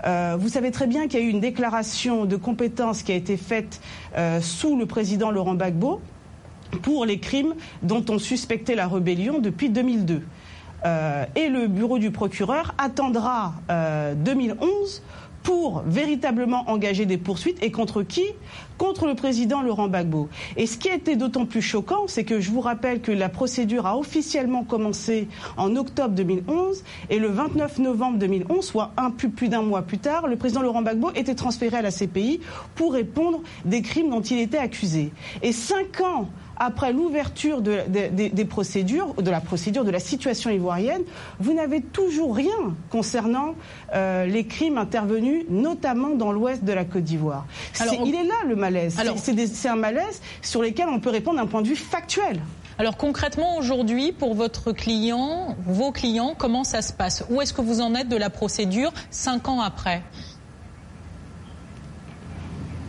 euh, 0.06 0.36
vous 0.40 0.50
savez 0.50 0.72
très 0.72 0.88
bien 0.88 1.08
qu'il 1.08 1.20
y 1.20 1.24
a 1.24 1.25
eu 1.25 1.30
une 1.30 1.40
déclaration 1.40 2.25
de 2.25 2.36
compétence 2.36 3.04
qui 3.04 3.12
a 3.12 3.16
été 3.16 3.38
faite 3.38 3.82
euh, 4.18 4.42
sous 4.42 4.78
le 4.78 4.86
président 4.86 5.32
Laurent 5.32 5.56
Gbagbo 5.56 6.02
pour 6.82 7.06
les 7.06 7.20
crimes 7.20 7.56
dont 7.84 8.04
on 8.10 8.20
suspectait 8.20 8.75
la 8.75 8.88
rébellion 8.88 9.40
depuis 9.40 9.70
2002. 9.70 10.22
Euh, 10.86 11.25
et 11.36 11.50
le 11.50 11.68
bureau 11.68 11.98
du 11.98 12.12
procureur 12.12 12.75
attendra 12.78 13.54
2011 14.18 15.02
pour 15.42 15.84
véritablement 15.86 16.70
engager 16.70 17.06
des 17.06 17.18
poursuites 17.18 17.62
et 17.64 17.72
contre 17.72 18.02
qui 18.04 18.25
Contre 18.77 19.08
le 19.08 19.15
président 19.15 19.62
Laurent 19.62 19.88
Gbagbo. 19.88 20.29
Et 20.58 20.67
ce 20.67 20.77
qui 20.77 20.89
été 20.96 21.15
d'autant 21.15 21.46
plus 21.46 21.62
choquant, 21.62 22.08
c'est 22.08 22.24
que 22.24 22.39
je 22.39 22.51
vous 22.51 22.62
rappelle 22.62 23.01
que 23.01 23.12
la 23.12 23.29
procédure 23.29 23.86
a 23.86 23.98
officiellement 23.98 24.63
commencé 24.63 25.27
en 25.58 25.75
octobre 25.75 26.15
2011 26.15 26.84
et 27.10 27.20
le 27.20 27.27
29 27.27 27.79
novembre 27.79 28.17
2011, 28.17 28.65
soit 28.65 28.91
un 28.98 29.12
plus, 29.12 29.29
plus 29.29 29.50
d'un 29.50 29.62
mois 29.62 29.82
plus 29.82 30.00
tard, 30.00 30.27
le 30.27 30.36
président 30.36 30.62
Laurent 30.62 30.82
Gbagbo 30.82 31.12
était 31.15 31.36
transféré 31.36 31.77
à 31.77 31.82
la 31.82 31.91
CPI 31.91 32.39
pour 32.75 32.94
répondre 32.94 33.41
des 33.65 33.82
crimes 33.82 34.10
dont 34.10 34.22
il 34.22 34.39
était 34.39 34.58
accusé. 34.58 35.12
Et 35.41 35.51
cinq 35.51 36.01
ans 36.01 36.29
après 36.57 36.93
l'ouverture 36.93 37.62
des 37.62 38.45
procédures, 38.45 39.13
de 39.15 39.31
la 39.31 39.41
procédure 39.41 39.83
de 39.83 39.91
la 39.91 40.00
situation 40.00 40.50
ivoirienne, 40.50 41.03
vous 41.39 41.53
n'avez 41.53 41.81
toujours 41.81 42.35
rien 42.35 42.75
concernant 42.89 43.55
euh, 43.93 44.25
les 44.25 44.45
crimes 44.45 44.77
intervenus, 44.77 45.45
notamment 45.50 46.09
dans 46.09 46.31
l'ouest 46.31 46.63
de 46.63 46.74
la 46.74 46.85
Côte 46.85 47.03
d'Ivoire. 47.03 47.45
Il 48.05 48.15
est 48.15 48.24
là 48.24 48.35
le 48.47 48.55
malaise. 48.55 48.97
C'est 49.25 49.69
un 49.69 49.75
malaise 49.75 50.21
sur 50.41 50.62
lequel 50.62 50.88
on 50.89 51.00
peut 51.00 51.09
répondre 51.09 51.38
d'un 51.38 51.47
point 51.47 51.62
de 51.62 51.67
vue 51.67 51.75
factuel. 51.75 52.41
Alors 52.77 52.97
concrètement, 52.97 53.57
aujourd'hui, 53.57 54.12
pour 54.12 54.35
votre 54.35 54.74
client, 54.74 55.55
vos 55.65 55.91
clients, 55.91 56.35
comment 56.38 56.65
ça 56.65 56.81
se 56.81 56.91
passe? 56.91 57.24
Où 57.29 57.41
est-ce 57.41 57.53
que 57.53 57.62
vous 57.62 57.79
en 57.79 57.95
êtes 57.95 58.09
de 58.09 58.17
la 58.17 58.29
procédure 58.29 58.91
cinq 59.12 59.47
ans 59.47 59.62
après? 59.62 60.03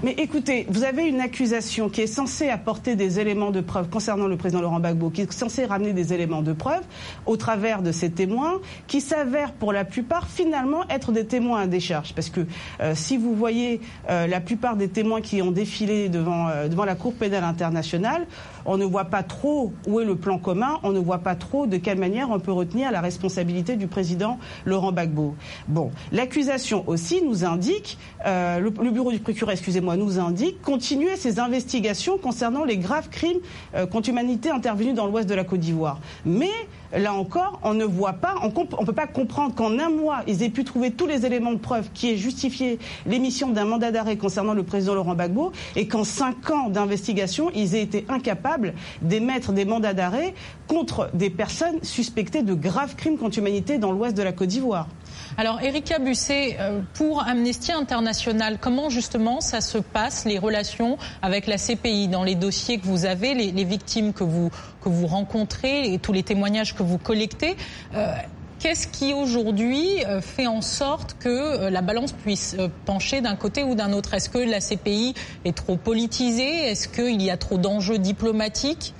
Mais 0.02 0.14
écoutez, 0.18 0.66
vous 0.68 0.84
avez 0.84 1.08
une 1.08 1.22
accusation 1.22 1.88
qui 1.88 2.02
est 2.02 2.06
censée 2.06 2.50
apporter 2.50 2.96
des 2.96 3.18
éléments 3.18 3.50
de 3.50 3.62
preuve 3.62 3.88
concernant 3.88 4.26
le 4.26 4.36
président 4.36 4.60
Laurent 4.60 4.78
Gbagbo, 4.78 5.08
qui 5.08 5.22
est 5.22 5.32
censée 5.32 5.64
ramener 5.64 5.94
des 5.94 6.12
éléments 6.12 6.42
de 6.42 6.52
preuve 6.52 6.82
au 7.24 7.38
travers 7.38 7.80
de 7.80 7.92
ces 7.92 8.10
témoins, 8.10 8.60
qui 8.88 9.00
s'avèrent 9.00 9.52
pour 9.52 9.72
la 9.72 9.86
plupart 9.86 10.28
finalement 10.28 10.86
être 10.90 11.12
des 11.12 11.24
témoins 11.24 11.60
à 11.60 11.66
décharge. 11.66 12.14
Parce 12.14 12.28
que 12.28 12.42
euh, 12.80 12.92
si 12.94 13.16
vous 13.16 13.34
voyez 13.34 13.80
euh, 14.10 14.26
la 14.26 14.40
plupart 14.40 14.76
des 14.76 14.88
témoins 14.88 15.22
qui 15.22 15.40
ont 15.40 15.50
défilé 15.50 16.10
devant, 16.10 16.48
euh, 16.48 16.68
devant 16.68 16.84
la 16.84 16.94
Cour 16.94 17.14
pénale 17.14 17.44
internationale, 17.44 18.26
on 18.66 18.76
ne 18.76 18.84
voit 18.84 19.06
pas 19.06 19.22
trop 19.22 19.72
où 19.86 20.00
est 20.00 20.04
le 20.04 20.16
plan 20.16 20.38
commun, 20.38 20.78
on 20.82 20.92
ne 20.92 20.98
voit 20.98 21.20
pas 21.20 21.36
trop 21.36 21.66
de 21.66 21.78
quelle 21.78 21.98
manière 21.98 22.30
on 22.30 22.38
peut 22.38 22.52
retenir 22.52 22.92
la 22.92 23.00
responsabilité 23.00 23.76
du 23.76 23.86
président 23.86 24.38
Laurent 24.66 24.92
Gbagbo. 24.92 25.36
Bon, 25.68 25.90
l'accusation 26.12 26.84
aussi 26.86 27.22
nous 27.22 27.44
indique, 27.44 27.96
le, 28.24 28.90
bureau 28.90 29.12
du 29.12 29.20
procureur, 29.20 29.52
excusez-moi, 29.52 29.85
nous 29.94 30.18
indique 30.18 30.60
continuer 30.62 31.16
ces 31.16 31.38
investigations 31.38 32.18
concernant 32.18 32.64
les 32.64 32.78
graves 32.78 33.08
crimes 33.10 33.38
euh, 33.74 33.86
contre 33.86 34.08
l'humanité 34.08 34.50
intervenus 34.50 34.94
dans 34.94 35.06
l'ouest 35.06 35.28
de 35.28 35.34
la 35.34 35.44
Côte 35.44 35.60
d'Ivoire. 35.60 36.00
Mais 36.24 36.50
là 36.92 37.14
encore, 37.14 37.60
on 37.62 37.74
ne 37.74 37.84
voit 37.84 38.14
pas, 38.14 38.34
on 38.42 38.48
ne 38.48 38.86
peut 38.86 38.92
pas 38.92 39.06
comprendre 39.06 39.54
qu'en 39.54 39.78
un 39.78 39.90
mois, 39.90 40.22
ils 40.26 40.42
aient 40.42 40.48
pu 40.48 40.64
trouver 40.64 40.90
tous 40.90 41.06
les 41.06 41.26
éléments 41.26 41.52
de 41.52 41.58
preuve 41.58 41.90
qui 41.94 42.10
aient 42.10 42.16
justifié 42.16 42.78
l'émission 43.06 43.50
d'un 43.50 43.64
mandat 43.64 43.92
d'arrêt 43.92 44.16
concernant 44.16 44.54
le 44.54 44.62
président 44.62 44.94
Laurent 44.94 45.14
Gbagbo 45.14 45.52
et 45.76 45.86
qu'en 45.86 46.04
cinq 46.04 46.50
ans 46.50 46.68
d'investigation, 46.70 47.50
ils 47.54 47.74
aient 47.74 47.82
été 47.82 48.04
incapables 48.08 48.74
d'émettre 49.02 49.52
des 49.52 49.64
mandats 49.64 49.94
d'arrêt 49.94 50.34
contre 50.66 51.10
des 51.14 51.30
personnes 51.30 51.82
suspectées 51.82 52.42
de 52.42 52.54
graves 52.54 52.96
crimes 52.96 53.18
contre 53.18 53.36
l'humanité 53.36 53.78
dans 53.78 53.92
l'ouest 53.92 54.16
de 54.16 54.22
la 54.22 54.32
Côte 54.32 54.48
d'Ivoire. 54.48 54.88
Alors, 55.36 55.60
Erika 55.62 55.98
Busset, 55.98 56.56
euh, 56.60 56.80
pour 56.94 57.22
Amnesty 57.26 57.72
International, 57.72 58.58
comment 58.60 58.88
justement 58.90 59.40
ça 59.40 59.60
se 59.60 59.78
passe, 59.78 60.24
les 60.24 60.38
relations 60.38 60.98
avec 61.22 61.46
la 61.46 61.58
CPI 61.58 62.08
dans 62.08 62.24
les 62.24 62.34
dossiers 62.34 62.78
que 62.78 62.86
vous 62.86 63.04
avez, 63.04 63.34
les, 63.34 63.64
victimes 63.64 64.12
que 64.12 64.24
vous, 64.24 64.50
que 64.80 64.88
vous 64.88 65.06
rencontrez 65.06 65.92
et 65.92 65.98
tous 65.98 66.12
les 66.12 66.22
témoignages 66.22 66.74
que 66.74 66.82
vous 66.82 66.98
collectez 66.98 67.56
euh, 67.94 68.12
Qu'est-ce 68.58 68.88
qui 68.88 69.12
aujourd'hui 69.12 70.02
euh, 70.06 70.22
fait 70.22 70.46
en 70.46 70.62
sorte 70.62 71.16
que 71.20 71.68
la 71.68 71.82
balance 71.82 72.12
puisse 72.12 72.56
pencher 72.86 73.20
d'un 73.20 73.36
côté 73.36 73.62
ou 73.62 73.74
d'un 73.74 73.92
autre? 73.92 74.14
Est-ce 74.14 74.30
que 74.30 74.38
la 74.38 74.60
CPI 74.60 75.12
est 75.44 75.54
trop 75.54 75.76
politisée? 75.76 76.70
Est-ce 76.70 76.88
qu'il 76.88 77.20
y 77.20 77.30
a 77.30 77.36
trop 77.36 77.58
d'enjeux 77.58 77.98
diplomatiques? 77.98 78.94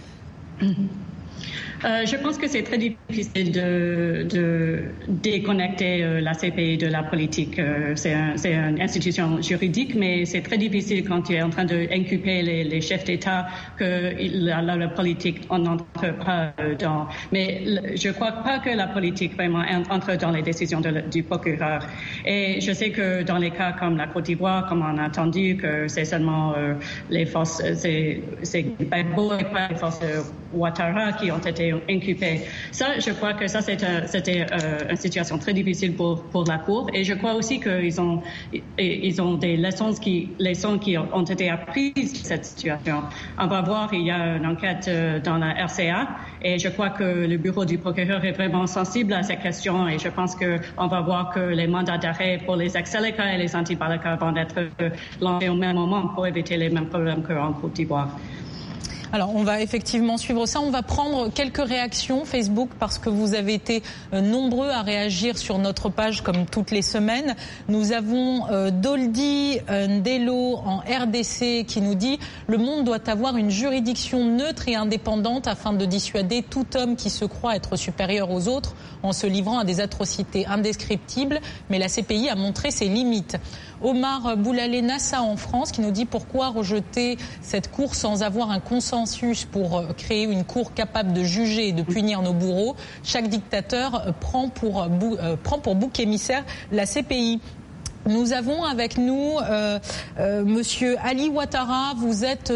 euh, 1.87 2.05
je 2.05 2.17
pense 2.17 2.37
que 2.37 2.49
c'est 2.49 2.65
très 2.65 2.79
difficile 2.79 3.53
de, 3.53 4.83
déconnecter 5.07 6.03
euh, 6.03 6.21
la 6.21 6.33
CPI 6.35 6.79
de 6.79 6.89
la 6.89 7.05
politique. 7.05 7.61
Euh, 7.61 7.93
c'est 7.95 8.13
un, 8.13 8.71
une 8.71 8.81
institution 8.81 9.41
juridique, 9.41 9.95
mais 9.95 10.25
c'est 10.25 10.43
très 10.43 10.59
difficile 10.59 11.09
quand 11.09 11.23
tu 11.23 11.35
es 11.35 11.43
en 11.43 11.51
train 11.51 11.65
d'inculper 11.65 12.43
les, 12.43 12.65
les, 12.65 12.81
chefs 12.81 13.05
d'État 13.05 13.47
que 13.77 14.15
la, 14.21 14.89
politique 14.89 15.47
en 15.49 15.65
entre 15.67 16.13
pas 16.25 16.53
dans. 16.79 17.07
Mais 17.33 17.63
je 17.95 18.11
crois 18.11 18.33
pas 18.33 18.59
que 18.59 18.71
la 18.71 18.89
politique 18.89 19.35
vraiment 19.35 19.63
entre 19.91 20.17
dans 20.17 20.33
les 20.33 20.43
décisions 20.43 20.81
du 21.11 21.23
procureur. 21.23 21.87
Et 22.25 22.61
je 22.61 22.73
sais 22.73 22.91
que 22.91 23.23
dans 23.23 23.39
les 23.39 23.51
cas 23.51 23.73
comme 23.73 23.97
la 23.97 24.09
Côte 24.09 24.25
d'Ivoire, 24.25 24.67
comme 24.69 24.83
on 24.83 24.99
a 24.99 25.07
entendu, 25.07 25.57
que 25.57 25.87
c'est 25.87 26.05
seulement 26.05 26.55
les 27.11 27.27
forces, 27.27 27.63
c'est 27.75 28.23
beau 29.15 29.33
et 29.39 29.45
pas 29.45 29.69
les 29.69 29.77
forces 29.77 30.01
Ouattara 30.53 31.13
qui 31.13 31.31
ont 31.31 31.39
été 31.39 31.76
inculpés. 31.89 32.43
Ça, 32.73 32.99
je 32.99 33.11
crois 33.11 33.35
que 33.35 33.47
ça, 33.47 33.61
c'était 33.63 34.47
euh, 34.53 34.91
une 34.91 34.97
situation 34.97 35.39
très 35.39 35.53
difficile 35.53 35.95
pour, 35.95 36.45
la 36.47 36.59
Cour. 36.59 36.89
Et 36.93 37.05
je 37.05 37.15
crois 37.15 37.35
aussi 37.35 37.61
qu'ils 37.61 38.01
ont, 38.01 38.23
des 38.77 39.57
leçons 39.57 39.95
qui, 39.95 40.99
ont 40.99 41.25
été 41.25 41.51
apprises 41.51 42.13
de 42.13 42.27
cette 42.27 42.45
situation. 42.45 43.03
On 43.39 43.47
va 43.47 43.63
voir, 43.63 43.93
il 43.93 44.07
y 44.07 44.11
a 44.11 44.37
une 44.37 44.47
enquête 44.47 44.87
euh, 44.89 45.21
dans 45.21 45.39
la 45.39 45.53
RCA 45.67 46.09
et 46.43 46.59
je 46.59 46.69
crois 46.69 46.91
que 46.91 47.27
le 47.27 47.37
bureau 47.37 47.65
du 47.65 47.79
procureur 47.79 48.25
est 48.25 48.33
vraiment 48.33 48.67
sensible 48.67 49.13
à 49.13 49.23
ces 49.23 49.37
questions 49.37 49.89
et 49.89 49.99
je 49.99 50.09
pense 50.09 50.37
qu'on 50.37 50.87
va 50.87 51.01
voir 51.01 51.33
que 51.33 51.41
les 51.41 51.67
mandats 51.67 51.99
d'arrêt 51.99 52.41
pour 52.45 52.57
les 52.57 52.77
accélérats 52.77 53.35
et 53.35 53.39
les 53.39 53.57
antibalacas 53.57 54.17
vont 54.17 54.37
être 54.37 54.59
euh, 54.81 54.91
lancés 55.21 55.49
au 55.49 55.55
même 55.55 55.77
moment 55.77 56.09
pour 56.09 56.27
éviter 56.27 56.57
les 56.57 56.71
mêmes 56.71 56.89
problèmes 56.89 57.23
qu'en 57.23 57.53
Côte 57.55 57.73
d'Ivoire. 57.73 58.11
Alors 59.13 59.35
on 59.35 59.45
va 59.45 59.61
effectivement 59.61 60.17
suivre 60.17 60.47
ça. 60.47 60.61
On 60.61 60.71
va 60.71 60.83
prendre 60.83 61.31
quelques 61.33 61.65
réactions 61.67 62.25
Facebook 62.25 62.71
parce 62.79 62.99
que 62.99 63.09
vous 63.09 63.35
avez 63.35 63.55
été 63.55 63.83
euh, 64.13 64.21
nombreux 64.21 64.69
à 64.69 64.83
réagir 64.83 65.39
sur 65.39 65.59
notre 65.59 65.89
page 65.89 66.23
comme 66.23 66.47
toutes 66.47 66.73
les 66.73 66.83
semaines. 66.83 67.37
Nous 67.69 67.93
avons 67.93 68.51
euh, 68.51 68.71
Doldi 68.71 69.59
euh, 69.71 69.87
Ndelo 69.87 70.57
en 70.57 70.79
RDC 70.79 71.67
qui 71.67 71.81
nous 71.81 71.95
dit 71.95 72.19
le 72.49 72.59
monde 72.59 72.85
doit 72.85 73.09
avoir 73.09 73.37
une 73.37 73.51
juridiction 73.51 74.25
neutre 74.25 74.69
et 74.69 74.75
indépendante 74.75 75.47
afin 75.47 75.73
de 75.73 75.85
dissuader 75.85 76.43
tout 76.43 76.67
homme 76.77 76.97
qui 76.97 77.11
se 77.11 77.25
croit 77.25 77.55
être 77.55 77.77
supérieur 77.77 78.31
aux 78.31 78.49
autres 78.49 78.75
en 79.03 79.13
se 79.13 79.27
livrant 79.27 79.59
à 79.59 79.65
des 79.65 79.81
atrocités 79.81 80.47
indescriptibles. 80.47 81.41
Mais 81.71 81.79
la 81.79 81.89
CPI 81.89 82.29
a 82.29 82.35
montré 82.35 82.71
ses 82.71 82.89
limites. 82.89 83.37
Omar 83.83 84.37
Boulalé 84.37 84.83
Nassa 84.83 85.23
en 85.23 85.37
France 85.37 85.73
qui 85.73 85.81
nous 85.81 85.91
dit 85.91 86.05
pourquoi 86.05 86.49
rejeter 86.49 87.19
cette 87.43 87.71
cour 87.71 87.95
sans 87.95 88.23
avoir 88.23 88.51
un 88.51 88.61
consensus 88.61 89.45
pour 89.45 89.79
euh, 89.79 89.93
créer 89.97 90.25
une 90.25 90.45
cour 90.45 90.75
capable 90.75 91.13
de 91.13 91.23
juger 91.23 91.69
et 91.69 91.73
de 91.73 91.83
punir 91.83 92.23
nos 92.23 92.33
bourreaux. 92.33 92.77
Chaque 93.03 93.29
dictateur 93.29 94.07
euh, 94.07 94.13
prend 94.13 94.49
pour, 94.49 94.83
euh, 94.83 95.37
prend 95.43 95.59
pour 95.59 95.75
bouc 95.75 96.01
émissaire 96.01 96.45
la 96.73 96.87
CPI. 96.87 97.41
Nous 98.07 98.33
avons 98.33 98.63
avec 98.63 98.99
nous 98.99 99.33
Monsieur 100.45 100.97
Ali 101.03 101.29
Ouattara. 101.29 101.95
Vous 101.97 102.25
êtes 102.25 102.53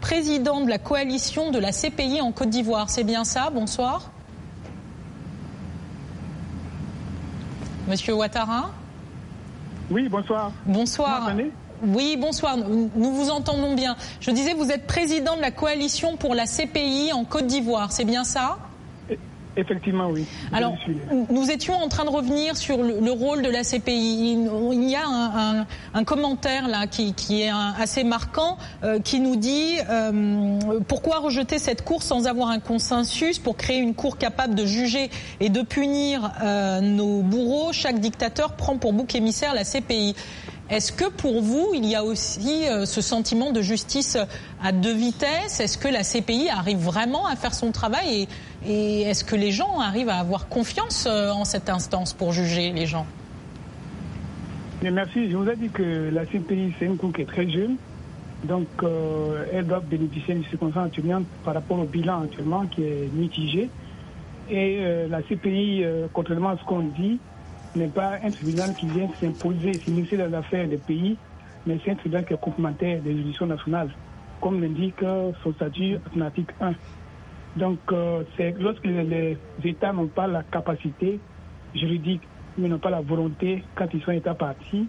président 0.00 0.62
de 0.62 0.70
la 0.70 0.78
coalition 0.78 1.50
de 1.50 1.58
la 1.58 1.72
CPI 1.72 2.22
en 2.22 2.32
Côte 2.32 2.48
d'Ivoire. 2.48 2.88
C'est 2.88 3.04
bien 3.04 3.24
ça? 3.24 3.50
Bonsoir. 3.52 4.10
Monsieur 7.86 8.14
Ouattara? 8.14 8.70
Oui, 9.90 10.08
bonsoir. 10.08 10.52
Bonsoir. 10.66 11.30
oui, 11.82 12.16
bonsoir. 12.18 12.56
Nous 12.56 13.12
vous 13.12 13.30
entendons 13.30 13.74
bien. 13.74 13.96
Je 14.20 14.30
disais, 14.30 14.54
vous 14.54 14.70
êtes 14.70 14.86
président 14.86 15.36
de 15.36 15.40
la 15.40 15.50
coalition 15.50 16.16
pour 16.16 16.34
la 16.34 16.46
CPI 16.46 17.12
en 17.12 17.24
Côte 17.24 17.46
d'Ivoire. 17.46 17.92
C'est 17.92 18.04
bien 18.04 18.24
ça? 18.24 18.58
Effectivement, 19.58 20.08
oui. 20.08 20.24
Alors, 20.52 20.76
nous 21.30 21.50
étions 21.50 21.74
en 21.74 21.88
train 21.88 22.04
de 22.04 22.10
revenir 22.10 22.56
sur 22.56 22.80
le, 22.80 23.10
rôle 23.10 23.42
de 23.42 23.50
la 23.50 23.64
CPI. 23.64 24.38
Il, 24.72 24.88
y 24.88 24.94
a 24.94 25.66
un, 25.94 26.04
commentaire 26.04 26.68
là 26.68 26.86
qui, 26.86 27.42
est 27.42 27.50
assez 27.76 28.04
marquant 28.04 28.56
euh, 28.84 29.00
qui 29.00 29.18
nous 29.18 29.34
dit 29.34 29.74
euh, 29.90 30.60
pourquoi 30.86 31.18
rejeter 31.18 31.58
cette 31.58 31.82
cour 31.82 32.04
sans 32.04 32.28
avoir 32.28 32.50
un 32.50 32.60
consensus 32.60 33.40
pour 33.40 33.56
créer 33.56 33.78
une 33.78 33.96
cour 33.96 34.16
capable 34.16 34.54
de 34.54 34.64
juger 34.64 35.10
et 35.40 35.48
de 35.48 35.62
punir 35.62 36.30
euh, 36.40 36.80
nos 36.80 37.22
bourreaux? 37.22 37.72
Chaque 37.72 37.98
dictateur 37.98 38.52
prend 38.52 38.78
pour 38.78 38.92
bouc 38.92 39.12
émissaire 39.16 39.54
la 39.54 39.64
CPI. 39.64 40.14
Est-ce 40.70 40.92
que 40.92 41.08
pour 41.08 41.40
vous, 41.40 41.70
il 41.74 41.86
y 41.86 41.94
a 41.94 42.04
aussi 42.04 42.68
euh, 42.68 42.84
ce 42.84 43.00
sentiment 43.00 43.52
de 43.52 43.62
justice 43.62 44.18
à 44.62 44.70
deux 44.70 44.92
vitesses? 44.92 45.60
Est-ce 45.60 45.78
que 45.78 45.88
la 45.88 46.02
CPI 46.02 46.50
arrive 46.50 46.78
vraiment 46.78 47.26
à 47.26 47.36
faire 47.36 47.54
son 47.54 47.72
travail 47.72 48.28
et, 48.66 49.02
est-ce 49.02 49.24
que 49.24 49.34
les 49.34 49.50
gens 49.50 49.80
arrivent 49.80 50.10
à 50.10 50.16
avoir 50.16 50.48
confiance 50.48 51.06
euh, 51.10 51.30
en 51.30 51.46
cette 51.46 51.70
instance 51.70 52.12
pour 52.12 52.32
juger 52.32 52.70
les 52.72 52.84
gens? 52.84 53.06
Merci. 54.82 55.30
Je 55.30 55.36
vous 55.38 55.48
ai 55.48 55.56
dit 55.56 55.70
que 55.70 56.10
la 56.12 56.26
CPI, 56.26 56.74
c'est 56.78 56.84
une 56.84 56.98
cour 56.98 57.14
qui 57.14 57.22
est 57.22 57.26
très 57.26 57.48
jeune. 57.48 57.76
Donc, 58.44 58.68
euh, 58.82 59.46
elle 59.50 59.66
doit 59.66 59.80
bénéficier 59.80 60.34
d'une 60.34 60.44
circonstance 60.44 60.86
actuellement 60.86 61.22
par 61.44 61.54
rapport 61.54 61.78
au 61.78 61.84
bilan 61.84 62.24
actuellement 62.24 62.66
qui 62.66 62.82
est 62.82 63.08
mitigé. 63.14 63.70
Et 64.50 64.80
la 65.10 65.20
CPI, 65.20 65.84
contrairement 66.14 66.48
à 66.48 66.56
ce 66.56 66.64
qu'on 66.64 66.80
dit, 66.80 67.18
n'est 67.76 67.88
pas 67.88 68.18
un 68.22 68.30
tribunal 68.30 68.74
qui 68.74 68.86
vient 68.86 69.08
s'imposer, 69.20 69.74
s'immiscer 69.74 70.16
dans 70.16 70.30
l'affaire 70.30 70.68
des 70.68 70.78
pays, 70.78 71.16
mais 71.66 71.78
c'est 71.84 71.92
un 71.92 71.96
tribunal 71.96 72.24
qui 72.24 72.34
est 72.34 72.40
complémentaire 72.40 73.00
des 73.02 73.12
juridictions 73.12 73.46
nationales, 73.46 73.90
comme 74.40 74.60
l'indique 74.60 75.00
son 75.42 75.52
statut 75.54 75.94
alternative 75.94 76.46
1. 76.60 76.72
Donc, 77.56 77.78
euh, 77.92 78.22
c'est 78.36 78.54
lorsque 78.58 78.84
les, 78.84 79.36
États 79.64 79.92
n'ont 79.92 80.06
pas 80.06 80.26
la 80.26 80.42
capacité 80.44 81.18
juridique, 81.74 82.22
mais 82.56 82.68
n'ont 82.68 82.78
pas 82.78 82.90
la 82.90 83.00
volonté, 83.00 83.64
quand 83.74 83.86
ils 83.92 84.02
sont 84.02 84.12
États 84.12 84.34
partis, 84.34 84.86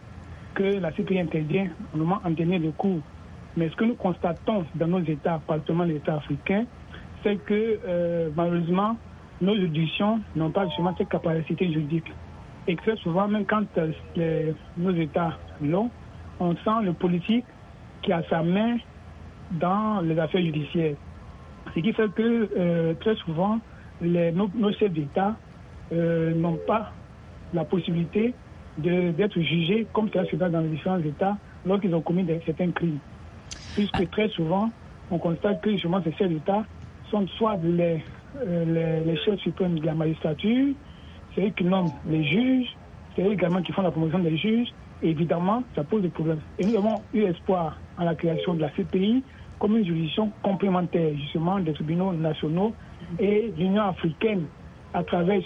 que 0.54 0.80
la 0.80 0.92
CPI 0.92 1.20
intervient, 1.20 1.68
moment 1.94 2.20
en 2.24 2.32
dernier 2.32 2.60
de 2.60 2.70
cours. 2.72 3.02
Mais 3.58 3.70
ce 3.70 3.76
que 3.76 3.86
nous 3.86 3.96
constatons 3.96 4.66
dans 4.76 4.88
nos 4.88 5.04
États, 5.04 5.42
particulièrement 5.46 5.86
les 5.86 5.96
États 5.96 6.16
africains, 6.16 6.66
c'est 7.24 7.38
que 7.44 7.80
euh, 7.88 8.30
malheureusement, 8.36 8.98
nos 9.42 9.56
juridictions 9.56 10.20
n'ont 10.36 10.52
pas 10.52 10.66
justement 10.68 10.96
cette 10.98 11.10
capacité 11.10 11.72
juridique. 11.72 12.12
Et 12.68 12.76
que 12.76 12.96
souvent, 12.98 13.28
même 13.28 13.46
quand 13.46 13.66
euh, 13.78 14.52
nos 14.78 14.94
États 14.94 15.38
l'ont, 15.62 15.90
on 16.40 16.56
sent 16.56 16.84
le 16.84 16.94
politique 16.94 17.46
qui 18.02 18.14
a 18.14 18.24
sa 18.30 18.44
main 18.44 18.78
dans 19.52 20.02
les 20.02 20.18
affaires 20.20 20.42
judiciaires. 20.42 20.96
Ce 21.74 21.80
qui 21.80 21.94
fait 21.94 22.12
que 22.14 22.50
euh, 22.58 22.94
très 23.00 23.16
souvent, 23.16 23.60
les, 24.02 24.32
nos, 24.32 24.72
chefs 24.74 24.94
d'État 24.94 25.36
n'ont 25.92 26.60
pas 26.68 26.92
la 27.54 27.66
possibilité 27.66 28.34
d'être 28.78 29.40
jugés 29.40 29.88
comme 29.92 30.10
cela 30.10 30.26
se 30.26 30.30
fait 30.30 30.50
dans 30.50 30.62
les 30.62 30.70
différents 30.70 31.00
États 31.00 31.38
lorsqu'ils 31.66 31.94
ont 31.94 32.02
commis 32.02 32.26
certains 32.46 32.72
crimes. 32.72 33.00
Puisque 33.74 34.10
très 34.12 34.30
souvent, 34.30 34.70
on 35.12 35.18
constate 35.18 35.62
que 35.62 35.72
justement 35.72 36.02
ces 36.04 36.14
chefs 36.14 36.30
d'État 36.30 36.64
sont 37.10 37.28
soit 37.28 37.58
les, 37.64 38.04
euh, 38.38 39.04
les, 39.06 39.18
chefs 39.18 39.40
suprêmes 39.40 39.80
de 39.80 39.86
la 39.86 39.94
magistrature, 39.94 40.74
c'est 41.36 41.46
eux 41.46 41.52
qui 41.56 41.64
nomment 41.64 41.92
les 42.08 42.24
juges, 42.24 42.68
c'est 43.16 43.24
eux 43.24 43.34
également 43.34 43.62
qui 43.62 43.72
font 43.72 43.82
la 43.82 43.92
promotion 43.92 44.20
des 44.20 44.38
juges. 44.38 44.70
évidemment, 45.02 45.64
ça 45.76 45.84
pose 45.84 46.02
des 46.02 46.10
problèmes. 46.10 46.42
Et 46.58 46.66
nous 46.66 46.78
avons 46.78 46.96
eu 47.14 47.24
espoir 47.24 47.78
en 47.98 48.04
la 48.06 48.16
création 48.16 48.54
de 48.54 48.62
la 48.62 48.70
CPI 48.70 49.24
comme 49.60 49.78
une 49.78 49.86
juridiction 49.86 50.32
complémentaire 50.42 51.12
justement 51.18 51.60
des 51.60 51.74
tribunaux 51.74 52.14
nationaux 52.14 52.74
et 53.20 53.52
l'Union 53.58 53.84
africaine 53.84 54.46
à 54.94 55.04
travers 55.04 55.42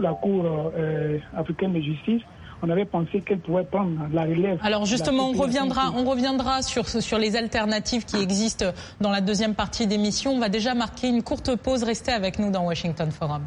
la 0.00 0.12
Cour 0.12 0.44
euh, 0.76 1.18
africaine 1.34 1.72
de 1.72 1.80
justice 1.80 2.22
on 2.64 2.70
avait 2.70 2.84
pensé 2.86 3.20
qu'elle 3.20 3.40
pourrait 3.40 3.64
prendre 3.64 3.90
la 4.12 4.22
relève. 4.22 4.58
Alors 4.62 4.86
justement, 4.86 5.28
on 5.28 5.32
reviendra, 5.32 5.92
on 5.96 6.04
reviendra 6.04 6.62
sur, 6.62 6.88
sur 6.88 7.18
les 7.18 7.36
alternatives 7.36 8.04
qui 8.04 8.16
existent 8.16 8.66
dans 9.00 9.10
la 9.10 9.20
deuxième 9.20 9.54
partie 9.54 9.86
d'émission. 9.86 10.32
On 10.32 10.38
va 10.38 10.48
déjà 10.48 10.74
marquer 10.74 11.08
une 11.08 11.22
courte 11.22 11.56
pause. 11.56 11.82
Restez 11.82 12.12
avec 12.12 12.38
nous 12.38 12.50
dans 12.50 12.64
Washington 12.64 13.10
Forum. 13.10 13.42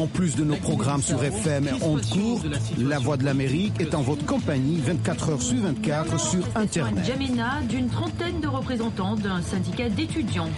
En 0.00 0.06
plus 0.06 0.34
de 0.34 0.44
nos 0.44 0.56
programmes 0.56 1.02
sur 1.02 1.22
FM 1.22 1.68
et 1.68 1.84
ondes 1.84 2.06
courtes, 2.06 2.46
La 2.78 2.98
Voix 2.98 3.18
de 3.18 3.24
l'Amérique 3.26 3.78
est 3.82 3.94
en 3.94 4.00
votre 4.00 4.24
compagnie 4.24 4.80
24 4.80 5.28
heures 5.28 5.42
sur 5.42 5.58
24 5.58 6.18
sur 6.18 6.42
Internet. 6.54 7.04
Jamena 7.04 7.60
d'une 7.68 7.90
trentaine 7.90 8.40
de 8.40 8.48
représentants 8.48 9.14
d'un 9.16 9.42
syndicat 9.42 9.90
d'étudiants. 9.90 10.48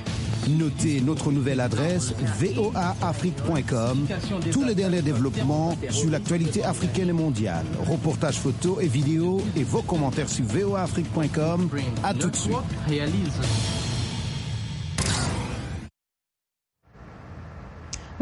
Notez 0.49 1.01
notre 1.01 1.33
nouvelle 1.33 1.59
adresse 1.59 2.15
voaafrique.com. 2.21 4.07
Tous 4.53 4.63
les 4.63 4.77
derniers 4.77 5.03
développements 5.03 5.77
sur 5.91 6.11
l'actualité 6.11 6.63
africaine 6.63 7.09
et 7.09 7.13
mondiale. 7.13 7.67
Reportages 7.91 8.39
photos 8.39 8.79
et 8.81 8.87
vidéos 8.87 9.43
et 9.57 9.65
vos 9.65 9.83
commentaires 9.83 10.29
sur 10.29 10.45
voaafrique.com. 10.45 11.69
À 12.05 12.15
tout 12.15 12.31
de 12.31 12.37
suite. 12.37 13.82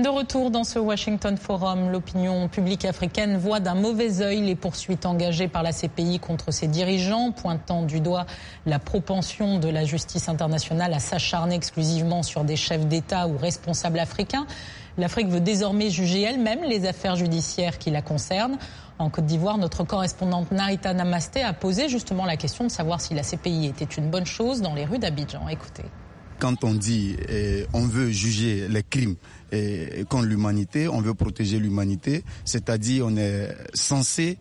De 0.00 0.08
retour 0.08 0.50
dans 0.50 0.64
ce 0.64 0.78
Washington 0.78 1.36
Forum, 1.36 1.90
l'opinion 1.90 2.48
publique 2.48 2.86
africaine 2.86 3.36
voit 3.36 3.60
d'un 3.60 3.74
mauvais 3.74 4.22
œil 4.22 4.40
les 4.40 4.54
poursuites 4.54 5.04
engagées 5.04 5.46
par 5.46 5.62
la 5.62 5.72
CPI 5.74 6.20
contre 6.20 6.52
ses 6.52 6.68
dirigeants, 6.68 7.32
pointant 7.32 7.82
du 7.82 8.00
doigt 8.00 8.24
la 8.64 8.78
propension 8.78 9.58
de 9.58 9.68
la 9.68 9.84
justice 9.84 10.30
internationale 10.30 10.94
à 10.94 11.00
s'acharner 11.00 11.54
exclusivement 11.54 12.22
sur 12.22 12.44
des 12.44 12.56
chefs 12.56 12.86
d'État 12.86 13.28
ou 13.28 13.36
responsables 13.36 13.98
africains. 13.98 14.46
L'Afrique 14.96 15.28
veut 15.28 15.40
désormais 15.40 15.90
juger 15.90 16.22
elle-même 16.22 16.62
les 16.64 16.86
affaires 16.86 17.16
judiciaires 17.16 17.76
qui 17.76 17.90
la 17.90 18.00
concernent. 18.00 18.56
En 18.98 19.10
Côte 19.10 19.26
d'Ivoire, 19.26 19.58
notre 19.58 19.84
correspondante 19.84 20.50
Narita 20.50 20.94
Namasté 20.94 21.42
a 21.42 21.52
posé 21.52 21.90
justement 21.90 22.24
la 22.24 22.38
question 22.38 22.64
de 22.64 22.70
savoir 22.70 23.02
si 23.02 23.12
la 23.12 23.22
CPI 23.22 23.66
était 23.66 23.84
une 23.84 24.08
bonne 24.08 24.26
chose 24.26 24.62
dans 24.62 24.72
les 24.72 24.86
rues 24.86 24.98
d'Abidjan. 24.98 25.46
Écoutez. 25.50 25.84
Quand 26.40 26.64
on 26.64 26.72
dit 26.74 27.16
eh, 27.28 27.66
on 27.74 27.86
veut 27.86 28.10
juger 28.10 28.66
les 28.68 28.82
crimes 28.82 29.14
et 29.52 30.04
contre 30.08 30.24
l'humanité, 30.24 30.88
on 30.88 31.02
veut 31.02 31.12
protéger 31.12 31.58
l'humanité, 31.58 32.24
c'est-à-dire 32.46 33.06
on 33.06 33.16
est 33.16 33.54
censé 33.74 34.38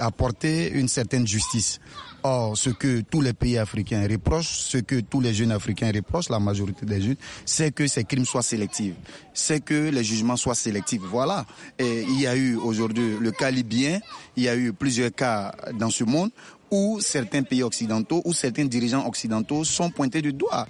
apporter 0.00 0.70
une 0.72 0.88
certaine 0.88 1.26
justice. 1.26 1.78
Or, 2.24 2.58
ce 2.58 2.70
que 2.70 3.02
tous 3.02 3.20
les 3.20 3.32
pays 3.32 3.56
africains 3.56 4.04
reprochent, 4.10 4.58
ce 4.58 4.78
que 4.78 4.98
tous 4.98 5.20
les 5.20 5.32
jeunes 5.32 5.52
africains 5.52 5.92
reprochent, 5.94 6.28
la 6.30 6.40
majorité 6.40 6.84
des 6.84 7.00
jeunes, 7.00 7.16
c'est 7.44 7.70
que 7.70 7.86
ces 7.86 8.02
crimes 8.02 8.24
soient 8.24 8.42
sélectifs, 8.42 8.94
c'est 9.32 9.60
que 9.60 9.90
les 9.90 10.02
jugements 10.02 10.36
soient 10.36 10.56
sélectifs. 10.56 11.02
Voilà. 11.02 11.46
Et 11.78 12.02
il 12.02 12.20
y 12.20 12.26
a 12.26 12.34
eu 12.34 12.56
aujourd'hui 12.56 13.16
le 13.20 13.30
cas 13.30 13.52
libyen, 13.52 14.00
il 14.36 14.42
y 14.42 14.48
a 14.48 14.56
eu 14.56 14.72
plusieurs 14.72 15.14
cas 15.14 15.54
dans 15.78 15.90
ce 15.90 16.02
monde 16.02 16.30
où 16.72 16.98
certains 17.00 17.44
pays 17.44 17.62
occidentaux, 17.62 18.20
où 18.24 18.32
certains 18.32 18.64
dirigeants 18.64 19.06
occidentaux 19.06 19.62
sont 19.62 19.90
pointés 19.90 20.20
du 20.20 20.32
doigt. 20.32 20.66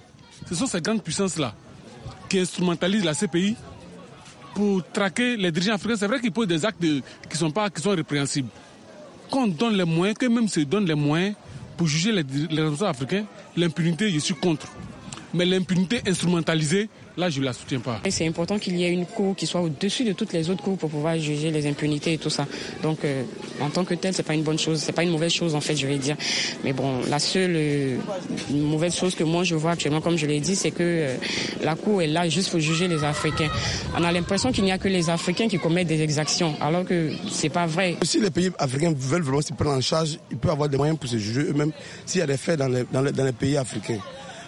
Ce 0.47 0.55
sont 0.55 0.67
ces 0.67 0.81
grandes 0.81 1.03
puissances-là 1.03 1.55
qui 2.29 2.39
instrumentalisent 2.39 3.05
la 3.05 3.15
CPI 3.15 3.57
pour 4.55 4.83
traquer 4.93 5.37
les 5.37 5.51
dirigeants 5.51 5.75
africains. 5.75 5.97
C'est 5.97 6.07
vrai 6.07 6.21
qu'ils 6.21 6.33
posent 6.33 6.47
des 6.49 6.65
actes 6.65 6.83
qui 6.83 7.37
sont 7.37 7.51
pas 7.51 7.71
qui 7.71 7.81
sont 7.81 7.91
répréhensibles. 7.91 8.49
Quand 9.31 9.45
on 9.45 9.47
donne 9.47 9.75
les 9.77 9.85
moyens, 9.85 10.17
que 10.19 10.27
même 10.27 10.49
se 10.49 10.61
donne 10.61 10.87
les 10.87 10.95
moyens 10.95 11.35
pour 11.77 11.87
juger 11.87 12.13
les, 12.13 12.23
les 12.23 12.63
responsables 12.63 12.91
africains, 12.91 13.25
l'impunité, 13.57 14.11
je 14.11 14.19
suis 14.19 14.35
contre. 14.35 14.67
Mais 15.35 15.45
l'impunité 15.45 16.01
instrumentalisée, 16.07 16.89
Là, 17.19 17.29
je 17.31 17.41
ne 17.41 17.47
la 17.47 17.53
soutiens 17.53 17.81
pas. 17.81 18.01
C'est 18.09 18.29
important 18.29 18.61
qu'il 18.61 18.77
y 18.77 18.85
ait 18.85 18.93
une 18.93 19.05
cour 19.05 19.35
qui 19.35 19.45
soit 19.45 19.61
au-dessus 19.61 20.05
de 20.05 20.13
toutes 20.13 20.33
les 20.33 20.51
autres 20.51 20.63
cours 20.63 20.79
pour 20.79 20.89
pouvoir 20.89 21.19
juger 21.19 21.51
les 21.51 21.67
impunités 21.67 22.13
et 22.13 22.19
tout 22.19 22.31
ça. 22.31 22.47
Donc, 22.81 23.05
euh, 23.05 23.25
en 23.61 23.71
tant 23.71 23.85
que 23.85 23.95
tel, 23.95 24.15
c'est 24.15 24.23
pas 24.23 24.35
une 24.35 24.45
bonne 24.45 24.59
chose, 24.59 24.79
c'est 24.79 24.93
pas 24.93 25.03
une 25.03 25.11
mauvaise 25.11 25.33
chose 25.33 25.57
en 25.57 25.61
fait, 25.61 25.75
je 25.75 25.89
vais 25.89 25.99
dire. 25.99 26.17
Mais 26.63 26.73
bon, 26.73 27.01
la 27.11 27.19
seule 27.19 27.55
euh, 27.57 27.97
mauvaise 28.51 28.95
chose 28.95 29.17
que 29.17 29.25
moi 29.25 29.43
je 29.43 29.57
vois 29.57 29.73
actuellement, 29.73 30.01
comme 30.01 30.17
je 30.17 30.27
l'ai 30.27 30.39
dit, 30.39 30.55
c'est 30.55 30.71
que 30.71 30.77
euh, 30.85 31.17
la 31.65 31.75
cour 31.75 32.01
est 32.03 32.07
là 32.07 32.29
juste 32.29 32.51
pour 32.53 32.61
juger 32.61 32.87
les 32.87 33.03
Africains. 33.03 33.51
On 33.99 34.05
a 34.05 34.13
l'impression 34.13 34.53
qu'il 34.53 34.63
n'y 34.63 34.71
a 34.71 34.79
que 34.79 34.87
les 34.89 35.11
Africains 35.11 35.49
qui 35.49 35.59
commettent 35.59 35.89
des 35.89 36.03
exactions, 36.03 36.55
alors 36.61 36.85
que 36.85 37.11
c'est 37.33 37.49
pas 37.49 37.67
vrai. 37.67 37.97
Si 38.03 38.21
les 38.21 38.31
pays 38.31 38.53
africains 38.61 38.95
veulent 38.97 39.23
vraiment 39.23 39.43
se 39.43 39.53
prendre 39.55 39.73
en 39.73 39.81
charge, 39.81 40.19
ils 40.31 40.37
peuvent 40.37 40.53
avoir 40.53 40.69
des 40.69 40.77
moyens 40.77 40.97
pour 40.97 41.11
se 41.11 41.19
juger 41.19 41.41
eux-mêmes 41.51 41.73
s'il 42.07 42.21
y 42.21 42.23
a 42.23 42.29
des 42.29 42.37
faits 42.37 42.61
dans 42.61 42.69
dans 42.93 43.25
les 43.25 43.33
pays 43.33 43.57
africains. 43.57 43.99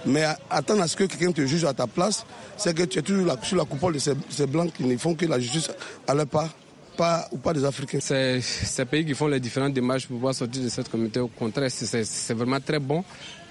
Mais 0.06 0.24
attendre 0.48 0.82
à 0.82 0.88
ce 0.88 0.96
que 0.96 1.04
quelqu'un 1.04 1.32
te 1.32 1.44
juge 1.44 1.64
à 1.64 1.74
ta 1.74 1.86
place, 1.86 2.24
c'est 2.56 2.74
que 2.74 2.82
tu 2.84 2.98
es 2.98 3.02
toujours 3.02 3.36
sur 3.42 3.56
la 3.56 3.64
coupole 3.64 3.94
de 3.94 3.98
ces, 3.98 4.46
blancs 4.46 4.72
qui 4.72 4.84
ne 4.84 4.96
font 4.96 5.14
que 5.14 5.26
la 5.26 5.38
justice 5.38 5.70
à 6.06 6.14
leur 6.14 6.26
part. 6.26 6.50
Pas, 6.96 7.28
ou 7.32 7.38
pas 7.38 7.54
des 7.54 7.64
Africains. 7.64 8.00
C'est 8.00 8.42
ces 8.42 8.84
pays 8.84 9.06
qui 9.06 9.14
font 9.14 9.28
les 9.28 9.40
différentes 9.40 9.72
démarches 9.72 10.06
pour 10.06 10.16
pouvoir 10.16 10.34
sortir 10.34 10.62
de 10.62 10.68
cette 10.68 10.90
communauté. 10.90 11.18
Au 11.18 11.28
contraire, 11.28 11.70
c'est 11.70 12.34
vraiment 12.34 12.60
très 12.60 12.78
bon 12.78 13.02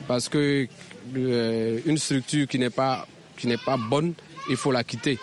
parce 0.08 0.30
que 0.30 0.68
euh, 1.18 1.80
une 1.84 1.98
structure 1.98 2.48
qui 2.48 2.60
n'est 2.60 2.70
pas 2.70 3.08
qui 3.38 3.48
n'est 3.48 3.58
pas 3.58 3.78
bonne, 3.78 4.14
il 4.50 4.58
faut 4.58 4.72
la 4.72 4.84
quitter. 4.84 5.18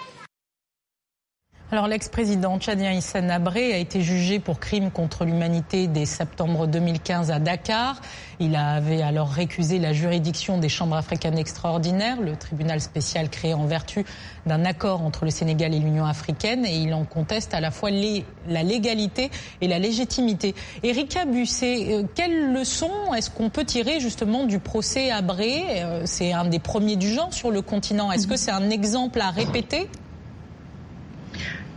Alors 1.72 1.88
l'ex-président 1.88 2.61
tchadien 2.61 2.92
Hissène 2.92 3.29
Abré 3.29 3.72
a 3.72 3.79
été 3.79 4.00
jugé 4.00 4.38
pour 4.38 4.61
crime 4.61 4.92
contre 4.92 5.24
l'humanité 5.24 5.88
dès 5.88 6.07
septembre 6.07 6.68
2015 6.68 7.33
à 7.33 7.40
Dakar. 7.40 8.00
Il 8.38 8.55
avait 8.55 9.02
alors 9.02 9.31
récusé 9.31 9.81
la 9.81 9.92
juridiction 9.92 10.59
des 10.59 10.68
chambres 10.68 10.94
africaines 10.94 11.37
extraordinaires, 11.37 12.20
le 12.20 12.37
tribunal 12.37 12.81
spécial 12.81 13.29
créé 13.31 13.52
en 13.52 13.66
vertu 13.66 14.05
d'un 14.46 14.64
accord 14.64 15.02
entre 15.02 15.24
le 15.24 15.33
Sénégal 15.33 15.74
et 15.74 15.81
l'Union 15.81 16.07
africaine, 16.07 16.64
et 16.64 16.76
il 16.76 16.94
en 16.94 17.05
conteste 17.05 17.52
à 17.52 17.61
la 17.61 17.72
fois 17.72 17.90
la 17.90 18.62
légalité 18.62 19.33
et 19.61 19.66
la 19.66 19.81
légitimité. 19.81 20.55
Erika 20.85 21.24
Busset, 21.24 21.94
euh, 21.94 22.05
quelle 22.14 22.52
leçon 22.52 22.92
est-ce 23.16 23.29
qu'on 23.29 23.50
peut 23.50 23.64
tirer 23.64 23.98
justement 23.98 24.44
du 24.44 24.61
procès 24.61 25.11
Abré 25.11 25.64
euh, 25.83 26.02
C'est 26.05 26.33
un 26.33 26.44
des 26.44 26.61
premiers 26.61 26.94
du 26.94 27.12
genre 27.12 27.35
sur 27.35 27.50
le 27.50 27.61
continent. 27.61 28.12
Est-ce 28.12 28.29
que 28.29 28.37
c'est 28.37 28.52
un 28.52 28.70
exemple 28.70 29.20
à 29.20 29.31
répéter? 29.31 29.88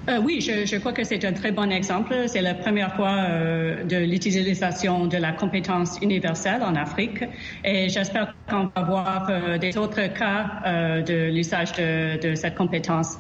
Euh, 0.10 0.20
oui, 0.24 0.42
je, 0.42 0.66
je, 0.66 0.76
crois 0.78 0.94
que 0.94 1.04
c'est 1.04 1.24
un 1.24 1.34
très 1.34 1.52
bon 1.52 1.72
exemple. 1.72 2.16
C'est 2.28 2.42
la 2.42 2.56
première 2.56 2.96
fois 2.96 3.16
euh, 3.20 3.84
de 3.84 3.98
l'utilisation 3.98 5.06
de 5.06 5.18
la 5.18 5.32
compétence 5.32 6.00
universelle 6.02 6.64
en 6.64 6.76
Afrique 6.76 7.24
et 7.64 7.90
j'espère 7.90 8.34
qu'on 8.50 8.70
va 8.76 8.82
voir 8.84 9.28
euh, 9.30 9.58
des 9.58 9.78
autres 9.78 10.08
cas 10.14 10.62
euh, 10.66 11.02
de 11.02 11.32
l'usage 11.32 11.74
de, 11.74 12.20
de, 12.22 12.36
cette 12.36 12.56
compétence. 12.56 13.18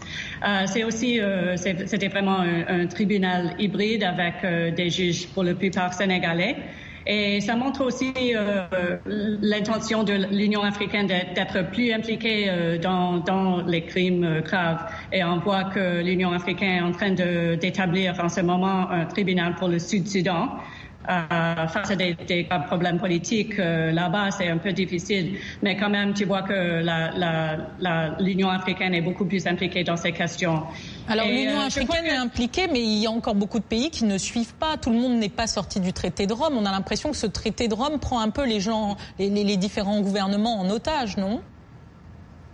C'est 0.66 0.84
aussi, 0.84 1.20
c'était 1.56 2.08
vraiment 2.08 2.40
un, 2.40 2.82
un, 2.82 2.88
tribunal 2.88 3.56
hybride 3.60 4.04
avec 4.04 4.36
des 4.76 4.90
juges 4.90 5.28
pour 5.28 5.44
la 5.44 5.54
plupart 5.54 5.94
sénégalais. 5.94 6.56
Et 7.06 7.42
ça 7.42 7.56
montre 7.56 7.84
aussi 7.86 8.14
euh, 8.36 8.98
l'intention 9.42 10.04
de 10.04 10.14
l'Union 10.32 10.64
africaine 10.64 11.08
d'être 11.08 11.70
plus 11.72 11.92
impliquée 11.92 12.48
euh, 12.50 12.78
dans, 12.78 13.64
les 13.66 13.84
crimes 13.84 14.24
euh, 14.24 14.42
graves. 14.42 14.86
Et 15.12 15.24
on 15.24 15.40
voit 15.40 15.66
que 15.66 16.02
l'Union 16.04 16.32
africaine 16.32 16.78
est 16.78 16.82
en 16.82 16.92
train 16.92 17.12
d'établir 17.12 18.16
en 18.22 18.30
ce 18.30 18.42
moment 18.42 18.90
un 18.90 19.06
tribunal 19.06 19.56
pour 19.56 19.68
le 19.70 19.80
Sud-Soudan. 19.80 20.50
Face 21.10 21.92
à 21.92 21.96
des, 21.96 22.48
problèmes 22.68 23.00
politiques 23.00 23.58
là-bas, 23.58 24.32
c'est 24.32 24.48
un 24.48 24.58
peu 24.58 24.72
difficile. 24.72 25.38
Mais 25.64 25.76
quand 25.76 25.90
même, 25.90 26.14
tu 26.14 26.26
vois 26.26 26.44
que 26.44 26.82
l'Union 28.24 28.50
africaine 28.50 28.94
est 28.94 29.02
beaucoup 29.02 29.26
plus 29.26 29.48
impliquée 29.48 29.84
dans 29.84 29.98
ces 29.98 30.12
questions. 30.12 30.64
Alors 31.08 31.26
l'Union 31.26 31.62
africaine 31.62 32.06
est 32.06 32.16
impliquée, 32.16 32.68
mais 32.72 32.82
il 32.82 33.00
y 33.00 33.08
a 33.08 33.12
encore 33.12 33.36
beaucoup 33.36 33.60
de 33.60 33.64
pays 33.64 33.90
qui 33.90 34.06
ne 34.06 34.18
suivent 34.18 34.56
pas. 34.56 34.78
Tout 34.78 34.92
le 34.92 34.98
monde 34.98 35.18
n'est 35.18 35.30
pas 35.30 35.48
sorti 35.48 35.80
du 35.80 35.94
traité 35.94 36.28
de 36.28 36.34
Rome. 36.34 36.54
On 36.58 36.66
a 36.66 36.72
l'impression 36.72 37.12
que 37.12 37.18
ce 37.18 37.28
traité 37.28 37.68
de 37.68 37.74
Rome 37.74 38.00
prend 38.00 38.20
un 38.20 38.30
peu 38.30 38.46
les 38.46 38.60
gens, 38.60 38.98
les 39.18 39.58
différents 39.58 40.02
gouvernements 40.02 40.60
en 40.60 40.70
otage, 40.70 41.18
non? 41.18 41.42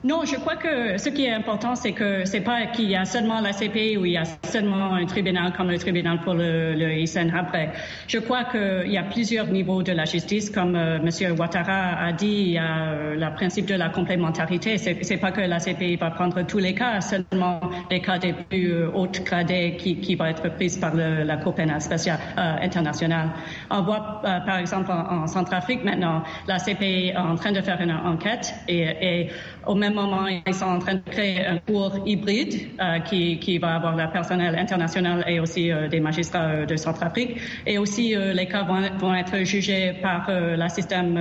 Non, 0.05 0.23
je 0.23 0.35
crois 0.35 0.55
que 0.55 0.99
ce 0.99 1.09
qui 1.09 1.25
est 1.25 1.33
important, 1.33 1.73
c'est 1.73 1.93
que 1.93 2.25
c'est 2.25 2.41
pas 2.41 2.67
qu'il 2.67 2.87
y 2.91 2.95
a 2.95 3.05
seulement 3.05 3.41
la 3.41 3.53
CPI 3.53 3.97
ou 3.97 4.05
il 4.05 4.11
y 4.11 4.17
a 4.17 4.25
seulement 4.43 4.93
un 4.93 5.07
tribunal 5.07 5.51
comme 5.57 5.71
le 5.71 5.79
tribunal 5.79 6.19
pour 6.21 6.35
le, 6.35 6.75
le 6.75 6.93
ISN 6.93 7.31
après. 7.35 7.71
Je 8.07 8.19
crois 8.19 8.43
qu'il 8.43 8.91
y 8.91 8.99
a 8.99 9.03
plusieurs 9.03 9.47
niveaux 9.47 9.81
de 9.81 9.93
la 9.93 10.05
justice, 10.05 10.51
comme 10.51 10.75
euh, 10.75 10.99
M. 10.99 11.35
Ouattara 11.39 11.97
a 12.05 12.11
dit, 12.13 12.27
il 12.27 12.51
y 12.51 12.57
a 12.59 12.89
euh, 12.89 13.15
le 13.15 13.33
principe 13.33 13.65
de 13.65 13.73
la 13.73 13.89
complémentarité. 13.89 14.77
C'est, 14.77 15.03
c'est 15.03 15.17
pas 15.17 15.31
que 15.31 15.41
la 15.41 15.57
CPI 15.57 15.95
va 15.95 16.11
prendre 16.11 16.43
tous 16.43 16.59
les 16.59 16.75
cas, 16.75 17.01
seulement 17.01 17.59
les 17.89 17.99
cas 17.99 18.19
des 18.19 18.33
plus 18.33 18.73
euh, 18.73 18.91
hautes 18.93 19.23
gradés 19.23 19.75
qui, 19.75 19.99
qui 20.01 20.13
vont 20.13 20.25
être 20.25 20.49
pris 20.53 20.77
par 20.79 20.93
la 20.93 21.37
Cour 21.37 21.55
pénale 21.55 21.81
spéciale 21.81 22.19
internationale. 22.37 23.29
On 23.71 23.81
voit, 23.81 24.21
par 24.21 24.59
exemple, 24.59 24.91
en, 24.91 25.25
Centrafrique 25.25 25.83
maintenant, 25.83 26.21
la 26.47 26.59
CPI 26.59 27.07
est 27.07 27.17
en 27.17 27.33
train 27.35 27.51
de 27.51 27.61
faire 27.61 27.81
une 27.81 27.91
enquête 27.91 28.53
et, 28.67 28.83
et 29.01 29.29
au 29.65 29.73
même 29.73 29.94
moment, 29.95 30.27
ils 30.27 30.53
sont 30.53 30.65
en 30.65 30.79
train 30.79 30.95
de 30.95 31.01
créer 31.09 31.45
un 31.45 31.57
cours 31.57 31.93
hybride 32.05 32.69
euh, 32.79 32.99
qui, 32.99 33.39
qui, 33.39 33.57
va 33.57 33.75
avoir 33.75 33.95
le 33.95 34.11
personnel 34.11 34.55
international 34.55 35.23
et 35.27 35.39
aussi 35.39 35.71
euh, 35.71 35.87
des 35.87 35.99
magistrats 35.99 36.45
euh, 36.45 36.65
de 36.65 36.75
Centrafrique. 36.75 37.37
Et 37.65 37.77
aussi, 37.77 38.15
les 38.15 38.47
cas 38.47 38.63
vont, 38.63 38.81
vont, 38.99 39.15
être 39.15 39.43
jugés 39.43 39.93
par 40.01 40.27
le 40.29 40.69
système 40.69 41.13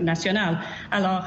national. 0.00 0.58
Alors, 0.90 1.26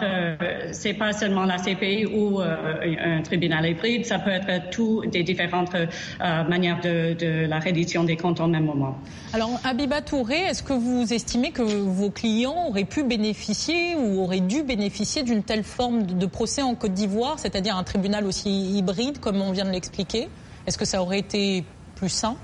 c'est 0.72 0.94
pas 0.94 1.13
seulement 1.13 1.46
la 1.46 1.58
CPI 1.58 2.06
ou 2.08 2.39
un 2.39 3.22
tribunal 3.22 3.65
hybride, 3.68 4.06
ça 4.06 4.20
peut 4.20 4.32
être 4.32 4.70
toutes 4.72 5.12
des 5.12 5.24
différentes 5.24 5.76
manières 6.20 6.80
de, 6.82 7.13
de, 7.13 7.46
la 7.48 7.60
reddition 7.60 8.04
des 8.04 8.18
comptes 8.18 8.39
en 8.39 8.48
même 8.48 8.65
moment. 8.65 8.98
Alors, 9.34 9.60
Abiba 9.63 10.02
Touré, 10.02 10.38
est-ce 10.38 10.63
que 10.63 10.74
vous 10.74 11.13
estimez 11.13 11.52
que 11.52 11.62
vos 11.62 12.10
clients 12.10 12.68
auraient 12.70 12.86
pu 12.86 13.04
bénéficier 13.04 13.96
ou 13.96 14.22
auraient 14.22 14.39
dû 14.39 14.63
bénéficier 14.63 15.24
d'une 15.24 15.44
telle 15.44 15.63
forme 15.63 16.04
de 16.04 16.26
procès 16.26 16.62
en 16.62 16.76
Côte 16.76 16.95
d'Ivoire, 16.96 17.38
c'est-à-dire 17.38 17.76
un 17.78 17.84
tribunal 17.84 18.26
aussi 18.26 18.76
hybride, 18.76 19.20
comme 19.20 19.42
on 19.42 19.52
vient 19.52 19.66
de 19.66 19.70
l'expliquer 19.70 20.30
Est-ce 20.66 20.78
que 20.78 20.86
ça 20.86 21.02
aurait 21.02 21.20
été 21.20 21.64
plus 21.96 22.10
sain? 22.10 22.36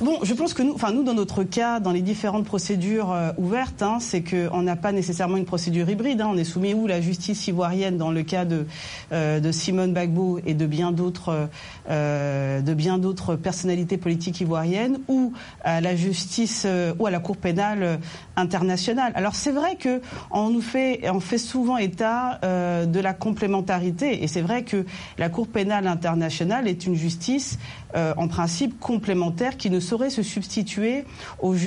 Bon, 0.00 0.20
je 0.22 0.32
pense 0.32 0.54
que 0.54 0.62
nous, 0.62 0.74
enfin 0.74 0.92
nous 0.92 1.02
dans 1.02 1.14
notre 1.14 1.42
cas, 1.42 1.80
dans 1.80 1.90
les 1.90 2.02
différentes 2.02 2.44
procédures 2.44 3.10
euh, 3.10 3.32
ouvertes, 3.36 3.82
hein, 3.82 3.96
c'est 3.98 4.22
qu'on 4.22 4.62
n'a 4.62 4.76
pas 4.76 4.92
nécessairement 4.92 5.36
une 5.36 5.44
procédure 5.44 5.90
hybride. 5.90 6.20
Hein. 6.20 6.28
on 6.30 6.36
est 6.36 6.44
soumis 6.44 6.72
où 6.72 6.86
la 6.86 7.00
justice 7.00 7.48
ivoirienne 7.48 7.96
dans 7.96 8.12
le 8.12 8.22
cas 8.22 8.44
de, 8.44 8.64
euh, 9.10 9.40
de 9.40 9.50
Simone 9.50 9.92
Bagbo 9.92 10.38
et 10.46 10.54
de 10.54 10.66
bien 10.66 10.92
d'autres 10.92 11.48
euh, 11.90 12.60
de 12.60 12.74
bien 12.74 12.98
d'autres 12.98 13.34
personnalités 13.34 13.96
politiques 13.96 14.40
ivoiriennes, 14.40 15.00
ou 15.08 15.32
à 15.64 15.80
la 15.80 15.96
justice 15.96 16.64
ou 16.98 17.06
à 17.06 17.10
la 17.10 17.18
Cour 17.18 17.36
pénale 17.36 17.98
internationale. 18.36 19.10
Alors 19.16 19.34
c'est 19.34 19.50
vrai 19.50 19.74
que 19.74 20.00
on 20.30 20.50
nous 20.50 20.60
fait 20.60 21.10
on 21.10 21.18
fait 21.18 21.38
souvent 21.38 21.76
état 21.76 22.38
de 22.42 23.00
la 23.00 23.14
complémentarité, 23.14 24.22
et 24.22 24.28
c'est 24.28 24.42
vrai 24.42 24.62
que 24.62 24.84
la 25.18 25.28
Cour 25.28 25.48
pénale 25.48 25.88
internationale 25.88 26.68
est 26.68 26.86
une 26.86 26.94
justice 26.94 27.58
en 27.94 28.28
principe 28.28 28.78
complémentaire 28.78 29.56
qui 29.56 29.70
ne 29.70 29.80
saurait 29.88 30.10
se 30.10 30.22
substituer 30.22 31.04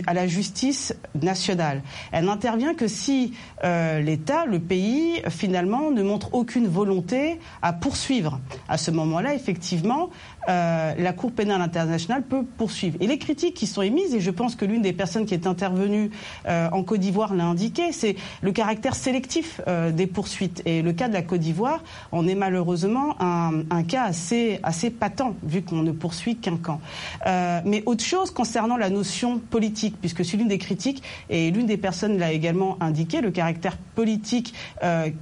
à 0.06 0.14
la 0.14 0.28
justice 0.28 0.94
nationale. 1.22 1.82
Elle 2.12 2.26
n'intervient 2.26 2.76
que 2.76 2.88
si 2.88 3.34
euh, 3.64 4.00
l'État, 4.00 4.46
le 4.46 4.60
pays, 4.60 5.22
finalement, 5.30 5.92
ne 5.92 6.04
montre 6.04 6.34
aucune 6.34 6.68
volonté 6.68 7.40
à 7.62 7.74
poursuivre. 7.74 8.40
À 8.70 8.78
ce 8.78 8.92
moment-là, 8.92 9.34
effectivement, 9.34 10.10
euh, 10.50 10.94
la 10.98 11.14
Cour 11.14 11.32
pénale 11.32 11.62
internationale 11.62 12.24
peut 12.24 12.44
poursuivre. 12.44 12.98
Et 13.00 13.08
les 13.08 13.18
critiques 13.18 13.56
qui 13.56 13.68
sont 13.68 13.82
émises, 13.82 14.14
et 14.14 14.20
je 14.20 14.32
pense 14.32 14.56
que 14.56 14.66
l'une 14.66 14.82
des 14.82 14.94
personnes 14.94 15.26
qui 15.26 15.34
est 15.34 15.48
intervenue 15.48 16.12
euh, 16.48 16.70
en 16.72 16.84
Côte 16.84 17.00
d'Ivoire 17.00 17.34
l'a 17.34 17.46
indiqué, 17.46 17.92
c'est 17.92 18.16
le 18.42 18.52
caractère 18.52 18.96
sélectif 18.96 19.62
des 19.94 20.08
poursuites. 20.08 20.62
Et 20.66 20.82
le 20.82 20.94
cas 20.94 21.08
de 21.08 21.14
la 21.14 21.22
Côte 21.22 21.40
d'Ivoire 21.40 21.84
en 22.12 22.28
est 22.28 22.36
malheureusement 22.36 23.16
un, 23.20 23.84
cas 23.84 24.04
assez, 24.04 24.60
assez 24.64 24.90
patent, 24.90 25.36
vu 25.44 25.62
qu'on 25.62 25.82
ne 25.82 25.92
poursuit 25.92 26.36
qu'un 26.36 26.58
camp. 26.58 26.82
mais 27.26 27.84
autre 27.86 28.04
chose 28.12 28.32
concernant 28.32 28.78
la 28.78 28.90
notion 28.90 29.40
politique, 29.40 29.96
puisque 30.00 30.26
c'est 30.26 30.38
l'une 30.38 30.48
des 30.48 30.58
critiques, 30.58 31.04
et 31.30 31.52
l'une 31.52 31.66
des 31.66 31.78
personnes 31.78 32.18
l'a 32.18 32.32
également 32.32 32.78
indiqué, 32.82 33.22
le 33.22 33.32
caractère 33.32 33.78
politique 33.96 34.54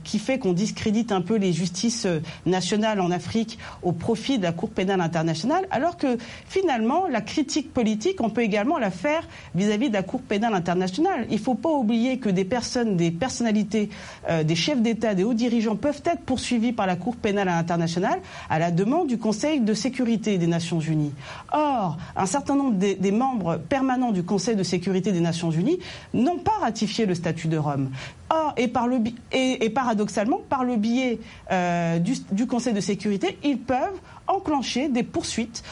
qui 0.04 0.20
fait 0.20 0.40
qu'on 0.40 0.54
discrédite 0.54 1.12
un 1.12 1.22
peu 1.22 1.36
les 1.36 1.54
justices 1.54 2.08
nationales 2.46 3.02
en 3.02 3.12
Afrique 3.12 3.60
au 3.84 3.92
profit 3.92 4.38
de 4.38 4.44
la 4.44 4.52
Cour 4.52 4.70
pénale 4.70 5.02
internationale 5.02 5.20
internationale, 5.20 5.68
alors 5.72 5.98
que 5.98 6.18
finalement, 6.48 7.08
la 7.08 7.22
critique 7.22 7.74
politique, 7.74 8.22
on 8.22 8.30
peut 8.30 8.42
également 8.42 8.78
la 8.78 8.92
faire 8.92 9.28
vis-à-vis 9.56 9.90
de 9.90 9.94
la 9.94 10.04
Cour 10.04 10.22
pénale 10.22 10.54
internationale. 10.54 11.26
Il 11.30 11.36
ne 11.36 11.42
faut 11.42 11.56
pas 11.56 11.70
oublier 11.70 12.20
que 12.20 12.30
des 12.30 12.46
personnes, 12.46 12.96
des 12.96 13.12
personnalités, 13.12 13.90
euh, 14.30 14.44
des 14.44 14.56
chefs 14.56 14.82
d'État, 14.82 15.14
des 15.14 15.24
hauts 15.24 15.34
dirigeants 15.34 15.76
peuvent 15.76 16.02
être 16.06 16.22
poursuivis 16.22 16.72
par 16.72 16.88
la 16.88 16.96
Cour 16.96 17.16
pénale 17.16 17.50
internationale 17.50 18.20
à 18.50 18.60
la 18.60 18.72
demande 18.72 19.08
du 19.08 19.18
Conseil 19.18 19.60
de 19.60 19.74
sécurité 19.74 20.38
des 20.38 20.48
Nations 20.48 20.80
Unies. 20.80 21.14
Or, 21.52 21.98
un 22.16 22.26
certain 22.26 22.56
nombre 22.56 22.78
des, 22.80 23.12
membres 23.12 23.58
permanents 23.58 24.12
du 24.12 24.24
Conseil 24.24 24.56
de 24.56 24.64
sécurité 24.64 25.12
des 25.12 25.20
Nations 25.20 25.52
Unies 25.52 25.80
n'ont 26.14 26.40
pas 26.40 26.58
ratifié 26.62 27.06
le 27.06 27.16
statut 27.16 27.48
de 27.48 27.58
Rome. 27.58 27.90
Or, 28.30 28.54
et, 28.58 28.68
par 28.68 28.88
le, 28.88 28.98
et, 29.32 29.70
paradoxalement, 29.70 30.40
par 30.50 30.64
le 30.64 30.76
biais 30.76 31.20
euh, 31.52 31.98
du, 31.98 32.14
du 32.32 32.46
Conseil 32.46 32.74
de 32.74 32.80
sécurité, 32.80 33.38
ils 33.44 33.58
peuvent 33.58 34.00
enclencher 34.28 34.90
des 34.90 35.04
poursuites 35.04 35.64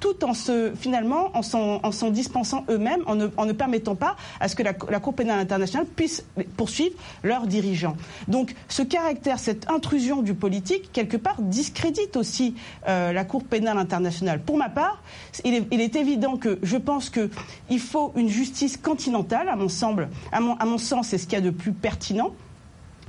tout, 0.00 0.24
en 0.24 0.34
se, 0.34 0.72
finalement, 0.74 1.30
en 1.34 1.42
s'en, 1.42 1.80
en 1.82 1.92
s'en 1.92 2.10
dispensant 2.10 2.64
eux-mêmes, 2.68 3.02
en 3.06 3.14
ne, 3.14 3.28
en 3.36 3.46
ne, 3.46 3.52
permettant 3.52 3.94
pas 3.94 4.16
à 4.40 4.48
ce 4.48 4.56
que 4.56 4.62
la, 4.62 4.74
Cour 4.74 5.14
pénale 5.14 5.38
internationale 5.38 5.86
puisse 5.86 6.24
poursuivre 6.56 6.94
leurs 7.22 7.46
dirigeants. 7.46 7.96
Donc, 8.28 8.54
ce 8.68 8.82
caractère, 8.82 9.38
cette 9.38 9.70
intrusion 9.70 10.22
du 10.22 10.34
politique, 10.34 10.90
quelque 10.92 11.16
part, 11.16 11.40
discrédite 11.40 12.16
aussi 12.16 12.54
euh, 12.88 13.12
la 13.12 13.24
Cour 13.24 13.44
pénale 13.44 13.78
internationale. 13.78 14.40
Pour 14.40 14.56
ma 14.56 14.68
part, 14.68 15.02
il 15.44 15.54
est, 15.54 15.66
il 15.70 15.80
est 15.80 15.96
évident 15.96 16.36
que 16.36 16.58
je 16.62 16.76
pense 16.76 17.10
qu'il 17.10 17.80
faut 17.80 18.12
une 18.16 18.28
justice 18.28 18.76
continentale, 18.76 19.48
à 19.48 19.56
mon, 19.56 19.68
semble, 19.68 20.08
à 20.32 20.40
mon, 20.40 20.54
à 20.56 20.64
mon 20.64 20.78
sens, 20.78 21.08
c'est 21.08 21.18
ce 21.18 21.24
qu'il 21.24 21.34
y 21.34 21.42
a 21.42 21.43
de 21.44 21.50
plus 21.50 21.72
pertinent 21.72 22.34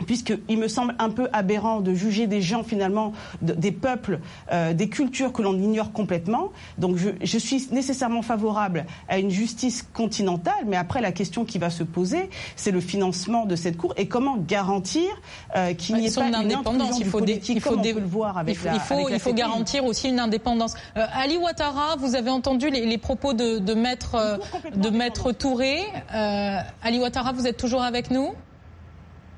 puisqu'il 0.05 0.57
me 0.57 0.67
semble 0.67 0.95
un 0.99 1.09
peu 1.09 1.27
aberrant 1.33 1.81
de 1.81 1.93
juger 1.93 2.27
des 2.27 2.41
gens 2.41 2.63
finalement, 2.63 3.13
des 3.41 3.71
peuples, 3.71 4.19
euh, 4.51 4.73
des 4.73 4.89
cultures 4.89 5.31
que 5.31 5.41
l'on 5.41 5.57
ignore 5.57 5.91
complètement. 5.91 6.51
Donc 6.77 6.97
je, 6.97 7.09
je, 7.21 7.37
suis 7.37 7.67
nécessairement 7.71 8.21
favorable 8.21 8.85
à 9.07 9.19
une 9.19 9.29
justice 9.29 9.85
continentale, 9.93 10.65
mais 10.65 10.77
après 10.77 11.01
la 11.01 11.11
question 11.11 11.45
qui 11.45 11.57
va 11.57 11.69
se 11.69 11.83
poser, 11.83 12.29
c'est 12.55 12.71
le 12.71 12.81
financement 12.81 13.45
de 13.45 13.55
cette 13.55 13.77
cour 13.77 13.93
et 13.97 14.07
comment 14.07 14.37
garantir 14.37 15.09
euh, 15.55 15.73
qu'il 15.73 15.95
n'y 15.95 16.07
ait 16.07 16.11
pas 16.11 16.27
une 16.27 16.35
indépendance. 16.35 16.99
Il 16.99 17.05
faut, 17.05 17.19
politique, 17.19 17.55
il 17.57 17.61
faut, 17.61 17.75
le 17.75 18.05
voir 18.05 18.37
avec 18.37 18.55
il 18.55 18.79
faut, 18.79 19.09
il 19.09 19.19
faut, 19.19 19.33
garantir 19.33 19.85
aussi 19.85 20.09
une 20.09 20.19
indépendance. 20.19 20.75
Euh, 20.97 21.05
Ali 21.13 21.37
Ouattara, 21.37 21.95
vous 21.97 22.15
avez 22.15 22.29
entendu 22.29 22.69
les, 22.69 22.85
les 22.85 22.97
propos 22.97 23.33
de, 23.33 23.59
de 23.59 23.73
maître 23.73 24.15
euh, 24.15 24.37
de 24.75 24.89
maître 24.89 25.31
Touré. 25.31 25.79
Euh, 26.13 26.59
Ali 26.83 26.99
Ouattara, 26.99 27.33
vous 27.33 27.47
êtes 27.47 27.57
toujours 27.57 27.83
avec 27.83 28.11
nous? 28.11 28.33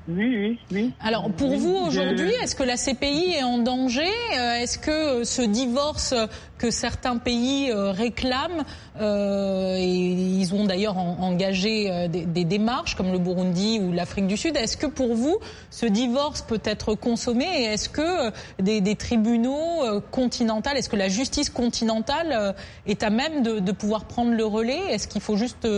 Oui, 0.08 0.36
oui, 0.38 0.58
oui. 0.72 0.92
Alors 1.00 1.30
pour 1.30 1.54
vous 1.56 1.74
aujourd'hui, 1.74 2.30
est-ce 2.42 2.56
que 2.56 2.62
la 2.62 2.76
CPI 2.76 3.34
est 3.38 3.42
en 3.42 3.58
danger? 3.58 4.08
Euh, 4.38 4.54
Est-ce 4.54 4.78
que 4.78 5.22
ce 5.24 5.42
divorce 5.42 6.14
que 6.56 6.70
certains 6.70 7.18
pays 7.18 7.70
euh, 7.70 7.90
réclament, 7.90 8.64
euh, 9.00 9.76
et 9.76 9.84
ils 9.84 10.54
ont 10.54 10.64
d'ailleurs 10.64 10.96
engagé 10.96 12.08
des, 12.08 12.24
des, 12.24 12.44
démarches 12.44 12.94
comme 12.96 13.12
le 13.12 13.18
Burundi 13.18 13.80
ou 13.80 13.92
l'Afrique 13.92 14.26
du 14.26 14.38
Sud, 14.38 14.56
est-ce 14.56 14.78
que 14.78 14.86
pour 14.86 15.14
vous 15.14 15.36
ce 15.70 15.84
divorce 15.84 16.40
peut 16.40 16.62
être 16.64 16.94
consommé? 16.94 17.44
Et 17.44 17.64
est-ce 17.64 17.90
que 17.90 18.32
des, 18.62 18.80
des, 18.80 18.96
tribunaux 18.96 20.00
continentaux, 20.10 20.70
est-ce 20.70 20.88
que 20.88 20.96
la 20.96 21.08
justice 21.08 21.50
continentale 21.50 22.54
est 22.86 23.02
à 23.02 23.10
même 23.10 23.42
de, 23.42 23.58
de 23.58 23.72
pouvoir 23.72 24.06
prendre 24.06 24.32
le 24.32 24.44
relais? 24.44 24.80
Est-ce 24.90 25.06
qu'il 25.06 25.20
faut 25.20 25.36
juste 25.36 25.68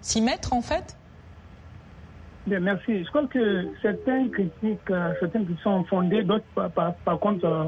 s'y 0.00 0.20
mettre 0.20 0.52
en 0.52 0.62
fait? 0.62 0.96
Merci. 2.46 3.04
Je 3.04 3.08
crois 3.08 3.26
que 3.26 3.66
certaines 3.82 4.30
critiques, 4.30 4.90
euh, 4.90 5.12
certaines 5.20 5.46
qui 5.46 5.56
sont 5.62 5.84
fondées, 5.84 6.22
d'autres 6.22 6.44
par, 6.74 7.18
contre 7.18 7.44
euh, 7.44 7.64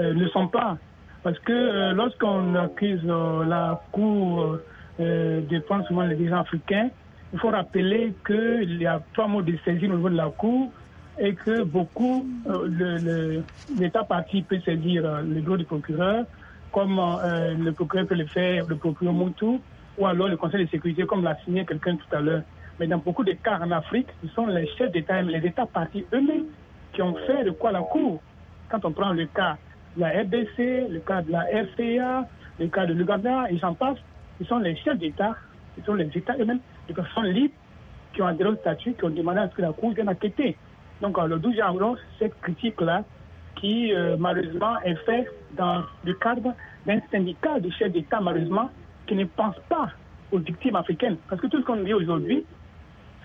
euh, 0.00 0.14
ne 0.14 0.28
sont 0.28 0.48
pas. 0.48 0.78
Parce 1.22 1.38
que 1.40 1.92
lorsqu'on 1.92 2.54
accuse 2.54 3.04
la 3.04 3.82
Cour 3.92 4.58
de 4.98 5.40
défense 5.50 5.86
souvent 5.86 6.04
les 6.04 6.16
dirigeants 6.16 6.40
africains, 6.40 6.88
il 7.34 7.38
faut 7.38 7.50
rappeler 7.50 8.14
qu'il 8.26 8.80
y 8.80 8.86
a 8.86 9.02
trois 9.12 9.26
mots 9.28 9.42
de 9.42 9.54
saisir 9.62 9.90
au 9.90 9.96
niveau 9.96 10.08
de 10.08 10.16
la 10.16 10.30
Cour 10.30 10.72
et 11.18 11.34
que 11.34 11.62
beaucoup, 11.64 12.26
l'État 13.78 14.04
parti 14.04 14.40
peut 14.40 14.60
saisir 14.60 15.20
le 15.22 15.42
droit 15.42 15.58
du 15.58 15.66
procureur, 15.66 16.24
comme 16.72 16.98
euh, 16.98 17.54
le 17.54 17.72
procureur 17.72 18.06
peut 18.06 18.14
le 18.14 18.26
faire, 18.26 18.66
le 18.66 18.76
procureur 18.76 19.12
Moutou, 19.12 19.60
ou 19.98 20.06
alors 20.06 20.28
le 20.28 20.36
Conseil 20.36 20.64
de 20.64 20.70
sécurité, 20.70 21.04
comme 21.04 21.22
l'a 21.22 21.36
signé 21.44 21.64
quelqu'un 21.64 21.96
tout 21.96 22.16
à 22.16 22.20
l'heure. 22.20 22.42
Mais 22.80 22.86
dans 22.86 22.96
beaucoup 22.96 23.24
de 23.24 23.32
cas 23.32 23.58
en 23.60 23.70
Afrique, 23.72 24.08
ce 24.22 24.28
sont 24.28 24.46
les 24.46 24.66
chefs 24.78 24.90
d'État, 24.90 25.20
les 25.20 25.46
États 25.46 25.66
partis 25.66 26.06
eux-mêmes 26.14 26.46
qui 26.94 27.02
ont 27.02 27.14
fait 27.26 27.44
de 27.44 27.50
quoi 27.50 27.72
la 27.72 27.82
Cour. 27.82 28.22
Quand 28.70 28.82
on 28.86 28.92
prend 28.92 29.12
le 29.12 29.26
cas 29.26 29.58
de 29.96 30.00
la 30.00 30.08
RDC, 30.22 30.88
le 30.88 31.00
cas 31.00 31.20
de 31.20 31.30
la 31.30 31.40
RCA, 31.40 32.26
le 32.58 32.68
cas 32.68 32.86
de 32.86 32.94
l'Uganda, 32.94 33.50
et 33.50 33.58
j'en 33.58 33.74
passe, 33.74 33.98
ce 34.38 34.46
sont 34.46 34.60
les 34.60 34.74
chefs 34.76 34.96
d'État, 34.96 35.36
ce 35.76 35.84
sont 35.84 35.92
les 35.92 36.08
États 36.14 36.34
eux-mêmes, 36.38 36.60
les 36.88 36.94
personnes 36.94 37.26
libres 37.26 37.52
qui 38.14 38.22
ont 38.22 38.26
adhéré 38.26 38.48
au 38.48 38.56
statut, 38.56 38.94
qui 38.94 39.04
ont 39.04 39.10
demandé 39.10 39.40
à 39.40 39.50
ce 39.50 39.54
que 39.56 39.62
la 39.62 39.74
Cour 39.74 39.92
vienne 39.92 40.08
enquêter. 40.08 40.56
Donc 41.02 41.22
le 41.22 41.38
12 41.38 41.54
janvier, 41.56 42.00
cette 42.18 42.40
critique-là, 42.40 43.04
qui 43.56 43.92
euh, 43.92 44.16
malheureusement 44.18 44.80
est 44.86 44.96
faite 45.04 45.26
dans 45.54 45.82
le 46.02 46.14
cadre 46.14 46.54
d'un 46.86 47.00
syndicat 47.12 47.60
de 47.60 47.68
chefs 47.68 47.92
d'État, 47.92 48.20
malheureusement, 48.22 48.70
qui 49.06 49.16
ne 49.16 49.26
pense 49.26 49.56
pas 49.68 49.90
aux 50.32 50.38
victimes 50.38 50.76
africaines. 50.76 51.18
Parce 51.28 51.42
que 51.42 51.46
tout 51.48 51.60
ce 51.60 51.66
qu'on 51.66 51.82
dit 51.82 51.92
aujourd'hui, 51.92 52.46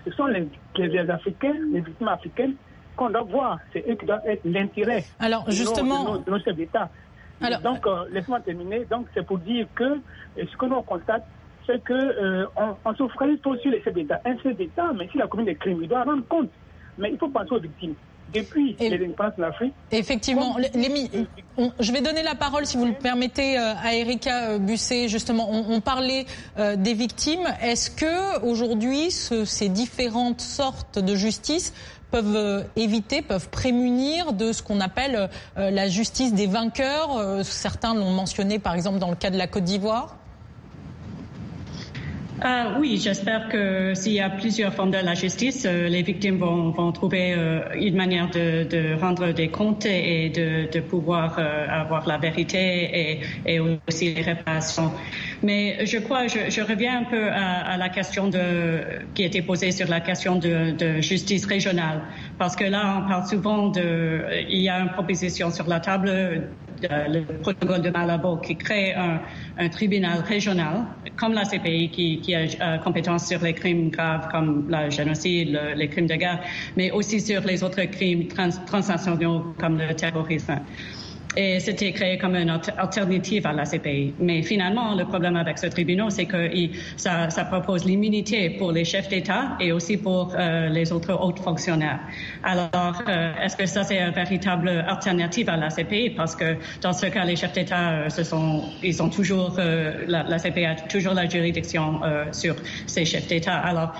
ce 0.06 0.12
sont 0.12 0.26
les, 0.26 0.48
les 0.78 1.10
Africains, 1.10 1.54
les 1.72 1.80
victimes 1.80 2.08
africaines 2.08 2.54
qu'on 2.96 3.10
doit 3.10 3.22
voir. 3.22 3.58
C'est 3.72 3.84
eux 3.88 3.94
qui 3.96 4.06
doivent 4.06 4.26
être 4.26 4.42
l'intérêt 4.44 5.04
Alors, 5.18 5.50
justement... 5.50 6.18
de, 6.18 6.30
nos, 6.30 6.38
chefs 6.38 6.56
d'État. 6.56 6.88
Donc, 7.62 7.86
euh, 7.86 8.04
laisse-moi 8.12 8.40
terminer. 8.40 8.84
Donc, 8.86 9.06
c'est 9.14 9.26
pour 9.26 9.38
dire 9.38 9.66
que 9.74 10.00
ce 10.36 10.56
que 10.56 10.66
nous 10.66 10.80
constate, 10.82 11.26
c'est 11.66 11.84
qu'on 11.84 11.94
euh, 11.94 12.46
on 12.84 12.94
se 12.94 13.08
focalise 13.08 13.40
trop 13.40 13.56
sur 13.56 13.70
les 13.70 13.82
chefs 13.82 13.94
d'État. 13.94 14.20
Un 14.24 14.38
chef 14.38 14.56
d'État, 14.56 14.92
mais 14.94 15.08
si 15.08 15.18
la 15.18 15.26
commune 15.26 15.46
des 15.46 15.56
crimes, 15.56 15.80
il 15.82 15.88
doit 15.88 16.04
rendre 16.04 16.26
compte. 16.28 16.50
Mais 16.98 17.10
il 17.10 17.18
faut 17.18 17.28
penser 17.28 17.52
aux 17.52 17.60
victimes 17.60 17.94
de 19.36 19.42
l'Afrique. 19.42 19.72
Effectivement. 19.92 20.56
je 21.80 21.92
vais 21.92 22.00
donner 22.00 22.22
la 22.22 22.34
parole, 22.34 22.66
si 22.66 22.76
vous 22.76 22.86
le 22.86 22.94
permettez, 22.94 23.58
euh, 23.58 23.74
à 23.82 23.94
Erika 23.94 24.58
Busset. 24.58 25.08
Justement, 25.08 25.48
on, 25.50 25.80
parlait 25.80 26.26
euh, 26.58 26.76
des 26.76 26.94
victimes. 26.94 27.46
Est-ce 27.62 27.90
que 27.90 28.40
aujourd'hui, 28.44 29.10
ces 29.10 29.68
différentes 29.68 30.40
sortes 30.40 30.98
de 30.98 31.14
justice 31.14 31.72
peuvent 32.10 32.36
euh, 32.36 32.62
éviter, 32.76 33.22
peuvent 33.22 33.48
prémunir 33.50 34.32
de 34.32 34.52
ce 34.52 34.62
qu'on 34.62 34.80
appelle 34.80 35.28
la 35.56 35.88
justice 35.88 36.34
des 36.34 36.46
vainqueurs? 36.46 37.44
Certains 37.44 37.94
l'ont 37.94 38.12
mentionné, 38.12 38.58
par 38.58 38.74
exemple, 38.74 38.98
dans 38.98 39.10
le 39.10 39.16
cas 39.16 39.30
de 39.30 39.38
la 39.38 39.46
Côte 39.46 39.64
d'Ivoire. 39.64 40.16
Ah, 42.42 42.76
oui, 42.78 43.00
j'espère 43.02 43.48
que 43.48 43.94
s'il 43.94 44.12
y 44.12 44.20
a 44.20 44.28
plusieurs 44.28 44.74
formes 44.74 44.90
de 44.90 44.98
la 44.98 45.14
justice, 45.14 45.64
euh, 45.64 45.88
les 45.88 46.02
victimes 46.02 46.36
vont, 46.36 46.92
trouver 46.92 47.32
euh, 47.32 47.60
une 47.74 47.96
manière 47.96 48.28
de, 48.30 48.94
rendre 49.00 49.32
des 49.32 49.48
comptes 49.48 49.86
et 49.86 50.28
de, 50.28 50.80
pouvoir 50.80 51.38
avoir 51.38 52.06
la 52.06 52.18
vérité 52.18 53.20
et, 53.46 53.60
aussi 53.88 54.12
les 54.14 54.22
réparations. 54.22 54.92
Mais 55.42 55.84
je 55.84 55.98
crois, 55.98 56.26
je, 56.26 56.50
je 56.50 56.60
reviens 56.60 57.00
un 57.00 57.04
peu 57.04 57.28
à, 57.28 57.72
à, 57.72 57.76
la 57.76 57.88
question 57.88 58.28
de, 58.28 58.80
qui 59.14 59.22
était 59.24 59.42
posée 59.42 59.70
sur 59.70 59.88
la 59.88 60.00
question 60.00 60.36
de, 60.36 60.72
de, 60.72 61.00
justice 61.00 61.44
régionale, 61.46 62.02
parce 62.38 62.56
que 62.56 62.64
là, 62.64 63.02
on 63.02 63.08
parle 63.08 63.26
souvent 63.26 63.68
de, 63.68 64.22
il 64.48 64.60
y 64.60 64.68
a 64.68 64.80
une 64.80 64.90
proposition 64.90 65.50
sur 65.50 65.66
la 65.66 65.80
table 65.80 66.42
le 66.82 67.24
protocole 67.42 67.82
de 67.82 67.90
Malabo 67.90 68.36
qui 68.38 68.56
crée 68.56 68.94
un, 68.94 69.20
un, 69.58 69.68
tribunal 69.68 70.20
régional 70.20 70.84
comme 71.16 71.32
la 71.32 71.44
CPI 71.44 71.90
qui, 71.90 72.20
qui 72.20 72.34
a 72.34 72.40
euh, 72.40 72.78
compétence 72.78 73.26
sur 73.26 73.42
les 73.42 73.54
crimes 73.54 73.90
graves 73.90 74.28
comme 74.30 74.68
le 74.68 74.90
génocide, 74.90 75.58
les 75.74 75.88
crimes 75.88 76.06
de 76.06 76.14
guerre, 76.14 76.40
mais 76.76 76.90
aussi 76.90 77.20
sur 77.20 77.42
les 77.42 77.62
autres 77.62 77.82
crimes 77.84 78.28
trans, 78.28 78.50
transnationaux 78.66 79.54
comme 79.58 79.78
le 79.78 79.94
terrorisme 79.94 80.58
et 81.36 81.60
c'était 81.60 81.92
créé 81.92 82.18
comme 82.18 82.34
une 82.34 82.50
alternative 82.50 83.46
à 83.46 83.52
la 83.52 83.64
CPI. 83.64 84.14
Mais 84.18 84.42
finalement, 84.42 84.94
le 84.94 85.04
problème 85.04 85.36
avec 85.36 85.58
ce 85.58 85.66
tribunal, 85.66 86.10
c'est 86.10 86.24
que 86.24 86.50
ça, 86.96 87.30
ça, 87.30 87.44
propose 87.44 87.84
l'immunité 87.84 88.50
pour 88.50 88.72
les 88.72 88.84
chefs 88.84 89.08
d'État 89.08 89.56
et 89.60 89.70
aussi 89.72 89.98
pour 89.98 90.32
euh, 90.36 90.68
les 90.68 90.92
autres 90.92 91.12
hauts 91.12 91.34
fonctionnaires. 91.36 92.00
Alors, 92.42 93.02
euh, 93.08 93.32
est-ce 93.42 93.56
que 93.56 93.66
ça, 93.66 93.84
c'est 93.84 94.00
une 94.00 94.12
véritable 94.12 94.68
alternative 94.68 95.50
à 95.50 95.56
la 95.56 95.68
CPI? 95.68 96.10
Parce 96.10 96.34
que 96.34 96.56
dans 96.80 96.92
ce 96.92 97.06
cas, 97.06 97.24
les 97.24 97.36
chefs 97.36 97.52
d'État, 97.52 97.90
euh, 97.90 98.08
ils 98.82 99.02
ont 99.02 99.10
toujours, 99.10 99.56
la, 99.58 100.22
la, 100.22 100.38
CPI 100.38 100.64
a 100.64 100.74
toujours 100.74 101.14
la 101.14 101.28
juridiction 101.28 102.00
sur 102.32 102.56
ces 102.86 103.04
chefs 103.04 103.26
d'État. 103.28 103.56
Alors, 103.56 103.92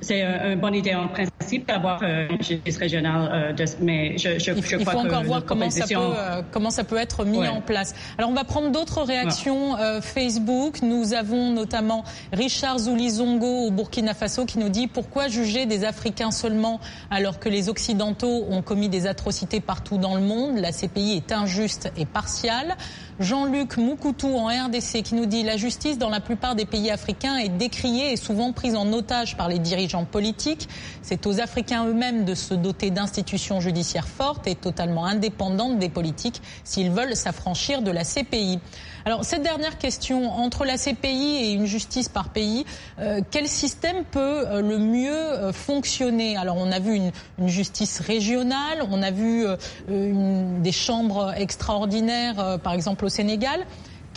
c'est 0.00 0.22
une 0.22 0.60
bonne 0.60 0.74
idée 0.74 0.94
en 0.94 1.08
principe 1.08 1.66
d'avoir 1.66 2.00
euh, 2.02 2.28
une 2.30 2.42
justice 2.42 2.76
régionale, 2.76 3.54
euh, 3.58 3.66
mais 3.80 4.16
je, 4.18 4.38
je, 4.38 4.52
je 4.52 4.76
il 4.76 4.84
faut 4.84 4.98
encore 4.98 5.24
voir 5.24 5.44
comment 5.44 5.70
ça, 5.70 5.86
peut, 5.86 5.94
euh, 5.96 6.42
comment 6.50 6.70
ça 6.70 6.84
peut 6.84 6.96
être 6.96 7.24
mis 7.24 7.46
en 7.48 7.60
place. 7.60 7.94
Alors 8.18 8.30
on 8.30 8.34
va 8.34 8.44
prendre 8.44 8.70
d'autres 8.70 9.02
réactions 9.02 9.76
Facebook. 10.02 10.82
Nous 10.82 11.14
avons 11.14 11.50
notamment 11.50 12.04
Richard 12.32 12.78
Zoulizongo 12.78 13.66
au 13.66 13.70
Burkina 13.70 14.14
Faso 14.14 14.44
qui 14.44 14.58
nous 14.58 14.68
dit 14.68 14.86
pourquoi 14.86 15.28
juger 15.28 15.66
des 15.66 15.84
Africains 15.84 16.30
seulement 16.30 16.80
alors 17.10 17.38
que 17.38 17.48
les 17.48 17.68
Occidentaux 17.68 18.46
ont 18.50 18.62
commis 18.62 18.88
des 18.88 19.06
atrocités 19.06 19.60
partout 19.60 19.98
dans 19.98 20.14
le 20.14 20.20
monde? 20.20 20.58
La 20.58 20.72
CPI 20.72 21.16
est 21.16 21.32
injuste 21.32 21.90
et 21.96 22.06
partiale. 22.06 22.76
Jean-Luc 23.20 23.78
Moukoutou 23.78 24.36
en 24.36 24.46
RDC 24.46 25.02
qui 25.02 25.14
nous 25.14 25.26
dit 25.26 25.42
la 25.42 25.56
justice 25.56 25.98
dans 25.98 26.10
la 26.10 26.20
plupart 26.20 26.54
des 26.54 26.66
pays 26.66 26.90
africains 26.90 27.36
est 27.36 27.48
décriée 27.48 28.12
et 28.12 28.16
souvent 28.16 28.52
prise 28.52 28.76
en 28.76 28.92
otage 28.92 29.36
par 29.36 29.48
les 29.48 29.58
dirigeants 29.58 29.87
politiques. 30.10 30.68
C'est 31.02 31.26
aux 31.26 31.40
Africains 31.40 31.86
eux-mêmes 31.86 32.24
de 32.24 32.34
se 32.34 32.54
doter 32.54 32.90
d'institutions 32.90 33.60
judiciaires 33.60 34.08
fortes 34.08 34.46
et 34.46 34.54
totalement 34.54 35.06
indépendantes 35.06 35.78
des 35.78 35.88
politiques 35.88 36.40
s'ils 36.64 36.90
veulent 36.90 37.16
s'affranchir 37.16 37.82
de 37.82 37.90
la 37.90 38.04
CPI. 38.04 38.58
Alors 39.04 39.24
cette 39.24 39.42
dernière 39.42 39.78
question, 39.78 40.30
entre 40.30 40.64
la 40.64 40.76
CPI 40.76 41.36
et 41.44 41.52
une 41.52 41.64
justice 41.64 42.08
par 42.08 42.28
pays, 42.28 42.66
euh, 42.98 43.20
quel 43.30 43.48
système 43.48 44.04
peut 44.04 44.46
euh, 44.46 44.60
le 44.60 44.78
mieux 44.78 45.10
euh, 45.10 45.52
fonctionner? 45.52 46.36
Alors 46.36 46.56
on 46.58 46.70
a 46.70 46.78
vu 46.78 46.94
une, 46.94 47.12
justice 47.48 48.00
régionale, 48.00 48.84
on 48.90 49.00
a 49.02 49.10
vu 49.10 49.46
des 49.88 50.72
chambres 50.72 51.32
extraordinaires, 51.36 52.58
par 52.62 52.74
exemple 52.74 53.06
au 53.06 53.08
Sénégal. 53.08 53.64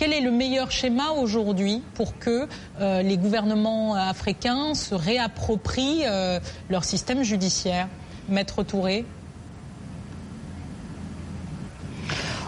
Quel 0.01 0.13
est 0.13 0.21
le 0.21 0.31
meilleur 0.31 0.71
schéma 0.71 1.11
aujourd'hui 1.11 1.83
pour 1.93 2.17
que 2.17 2.47
les 2.79 3.17
gouvernements 3.17 3.93
africains 3.93 4.73
se 4.73 4.95
réapproprient 4.95 6.05
leur 6.71 6.83
système 6.85 7.21
judiciaire? 7.21 7.87
Maître 8.27 8.63
Touré. 8.63 9.05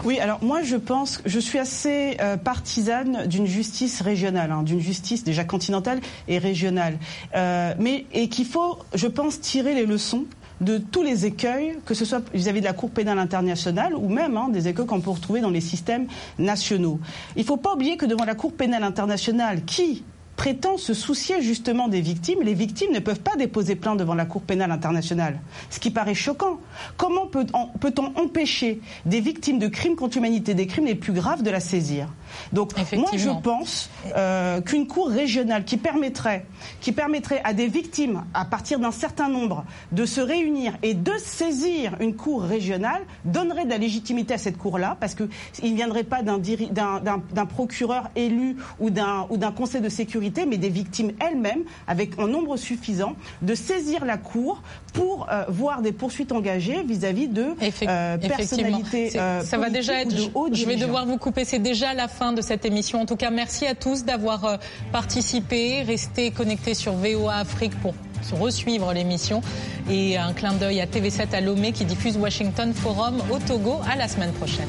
Oui, 0.04 0.18
alors 0.18 0.42
moi 0.42 0.62
je 0.62 0.74
pense, 0.76 1.22
je 1.24 1.38
suis 1.38 1.60
assez 1.60 2.16
euh, 2.20 2.36
partisane 2.36 3.26
d'une 3.26 3.46
justice 3.46 4.02
régionale, 4.02 4.50
hein, 4.50 4.62
d'une 4.64 4.80
justice 4.80 5.22
déjà 5.22 5.44
continentale 5.44 6.00
et 6.28 6.38
régionale, 6.38 6.98
euh, 7.36 7.72
mais 7.78 8.04
et 8.12 8.28
qu'il 8.28 8.44
faut, 8.46 8.78
je 8.94 9.06
pense, 9.06 9.40
tirer 9.40 9.74
les 9.74 9.86
leçons 9.86 10.24
de 10.60 10.78
tous 10.78 11.02
les 11.02 11.26
écueils, 11.26 11.78
que 11.84 11.94
ce 11.94 12.04
soit 12.04 12.22
vis-à-vis 12.32 12.60
de 12.60 12.66
la 12.66 12.72
Cour 12.72 12.90
pénale 12.90 13.18
internationale 13.18 13.94
ou 13.94 14.08
même 14.08 14.36
hein, 14.36 14.48
des 14.50 14.68
écueils 14.68 14.86
qu'on 14.86 15.00
peut 15.00 15.10
retrouver 15.10 15.40
dans 15.40 15.50
les 15.50 15.60
systèmes 15.60 16.06
nationaux. 16.38 17.00
Il 17.36 17.42
ne 17.42 17.46
faut 17.46 17.56
pas 17.56 17.74
oublier 17.74 17.96
que 17.96 18.06
devant 18.06 18.24
la 18.24 18.34
Cour 18.34 18.52
pénale 18.52 18.84
internationale, 18.84 19.64
qui 19.64 20.04
prétend 20.36 20.76
se 20.76 20.94
soucier 20.94 21.42
justement 21.42 21.88
des 21.88 22.00
victimes, 22.00 22.42
les 22.42 22.54
victimes 22.54 22.92
ne 22.92 22.98
peuvent 22.98 23.20
pas 23.20 23.36
déposer 23.36 23.76
plainte 23.76 23.98
devant 23.98 24.14
la 24.14 24.26
Cour 24.26 24.42
pénale 24.42 24.72
internationale. 24.72 25.40
Ce 25.70 25.78
qui 25.78 25.90
paraît 25.90 26.14
choquant. 26.14 26.58
Comment 26.96 27.26
peut-on 27.26 28.12
empêcher 28.16 28.80
des 29.06 29.20
victimes 29.20 29.58
de 29.58 29.68
crimes 29.68 29.96
contre 29.96 30.16
l'humanité, 30.16 30.54
des 30.54 30.66
crimes 30.66 30.86
les 30.86 30.94
plus 30.94 31.12
graves, 31.12 31.42
de 31.42 31.50
la 31.50 31.60
saisir? 31.60 32.08
Donc 32.52 32.72
moi 32.94 33.10
je 33.16 33.30
pense 33.42 33.90
euh, 34.16 34.60
qu'une 34.60 34.86
Cour 34.86 35.08
régionale 35.08 35.64
qui 35.64 35.76
permettrait, 35.76 36.46
qui 36.80 36.92
permettrait 36.92 37.40
à 37.44 37.52
des 37.52 37.68
victimes, 37.68 38.24
à 38.34 38.44
partir 38.44 38.78
d'un 38.78 38.92
certain 38.92 39.28
nombre, 39.28 39.64
de 39.92 40.04
se 40.06 40.20
réunir 40.20 40.74
et 40.82 40.94
de 40.94 41.12
saisir 41.18 41.96
une 42.00 42.14
Cour 42.14 42.42
régionale, 42.42 43.02
donnerait 43.24 43.64
de 43.64 43.70
la 43.70 43.78
légitimité 43.78 44.34
à 44.34 44.38
cette 44.38 44.58
Cour-là, 44.58 44.96
parce 45.00 45.14
qu'il 45.14 45.28
ne 45.62 45.76
viendrait 45.76 46.04
pas 46.04 46.22
d'un 46.22 47.46
procureur 47.46 48.10
élu 48.16 48.56
ou 48.78 48.90
d'un 48.90 49.52
conseil 49.56 49.80
de 49.80 49.88
sécurité 49.88 50.46
mais 50.46 50.56
des 50.56 50.68
victimes 50.68 51.12
elles-mêmes, 51.20 51.64
avec 51.86 52.18
un 52.18 52.26
nombre 52.26 52.56
suffisant, 52.56 53.14
de 53.42 53.54
saisir 53.54 54.04
la 54.04 54.16
Cour 54.16 54.62
pour 54.92 55.26
euh, 55.30 55.44
voir 55.48 55.82
des 55.82 55.92
poursuites 55.92 56.32
engagées 56.32 56.82
vis-à-vis 56.82 57.28
de 57.28 57.46
euh, 57.88 58.18
personnalités 58.18 59.10
Ça 59.10 59.58
va 59.58 59.70
déjà 59.70 60.00
être. 60.00 60.14
Je 60.52 60.66
vais 60.66 60.76
devoir 60.76 61.06
vous 61.06 61.18
couper. 61.18 61.44
C'est 61.44 61.58
déjà 61.58 61.94
la 61.94 62.08
fin 62.08 62.23
de 62.32 62.40
cette 62.42 62.64
émission. 62.64 63.00
En 63.02 63.06
tout 63.06 63.16
cas, 63.16 63.30
merci 63.30 63.66
à 63.66 63.74
tous 63.74 64.04
d'avoir 64.04 64.58
participé. 64.92 65.82
Restez 65.82 66.30
connectés 66.30 66.74
sur 66.74 66.92
VOA 66.94 67.36
Afrique 67.36 67.78
pour 67.80 67.94
resuivre 68.32 68.92
l'émission. 68.92 69.42
Et 69.90 70.16
un 70.16 70.32
clin 70.32 70.54
d'œil 70.54 70.80
à 70.80 70.86
TV7 70.86 71.34
à 71.34 71.40
Lomé 71.40 71.72
qui 71.72 71.84
diffuse 71.84 72.16
Washington 72.16 72.72
Forum 72.72 73.22
au 73.30 73.38
Togo. 73.38 73.80
À 73.90 73.96
la 73.96 74.08
semaine 74.08 74.32
prochaine. 74.32 74.68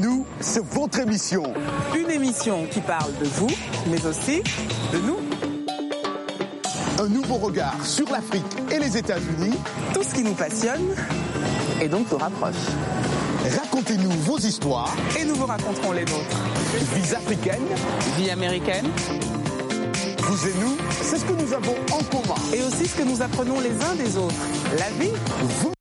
Nous, 0.00 0.26
c'est 0.40 0.64
votre 0.64 0.98
émission. 1.00 1.42
Une 1.94 2.10
émission 2.10 2.66
qui 2.70 2.80
parle 2.80 3.12
de 3.18 3.26
vous, 3.26 3.50
mais 3.88 4.04
aussi 4.06 4.42
de 4.92 4.98
nous. 4.98 5.18
Un 6.98 7.08
nouveau 7.08 7.36
regard 7.36 7.84
sur 7.84 8.10
l'Afrique 8.10 8.44
et 8.70 8.78
les 8.78 8.96
États-Unis. 8.96 9.56
Tout 9.94 10.02
ce 10.02 10.14
qui 10.14 10.22
nous 10.22 10.34
passionne 10.34 10.94
et 11.80 11.88
donc 11.88 12.10
nous 12.10 12.18
rapproche. 12.18 12.54
Racontez-nous 13.62 14.10
vos 14.10 14.38
histoires. 14.38 14.94
Et 15.18 15.24
nous 15.24 15.34
vous 15.34 15.46
raconterons 15.46 15.92
les 15.92 16.04
nôtres. 16.04 16.38
Vie 16.94 17.14
africaine. 17.14 17.62
Vie 18.16 18.30
américaine. 18.30 18.86
Vous 20.18 20.48
et 20.48 20.54
nous, 20.60 20.76
c'est 21.02 21.18
ce 21.18 21.24
que 21.24 21.32
nous 21.32 21.52
avons 21.52 21.74
en 21.92 22.02
commun. 22.04 22.40
Et 22.54 22.62
aussi 22.62 22.86
ce 22.86 22.96
que 22.96 23.02
nous 23.02 23.20
apprenons 23.22 23.60
les 23.60 23.72
uns 23.84 23.94
des 23.96 24.16
autres. 24.16 24.34
La 24.78 24.90
vie. 25.02 25.12
Vous 25.60 25.72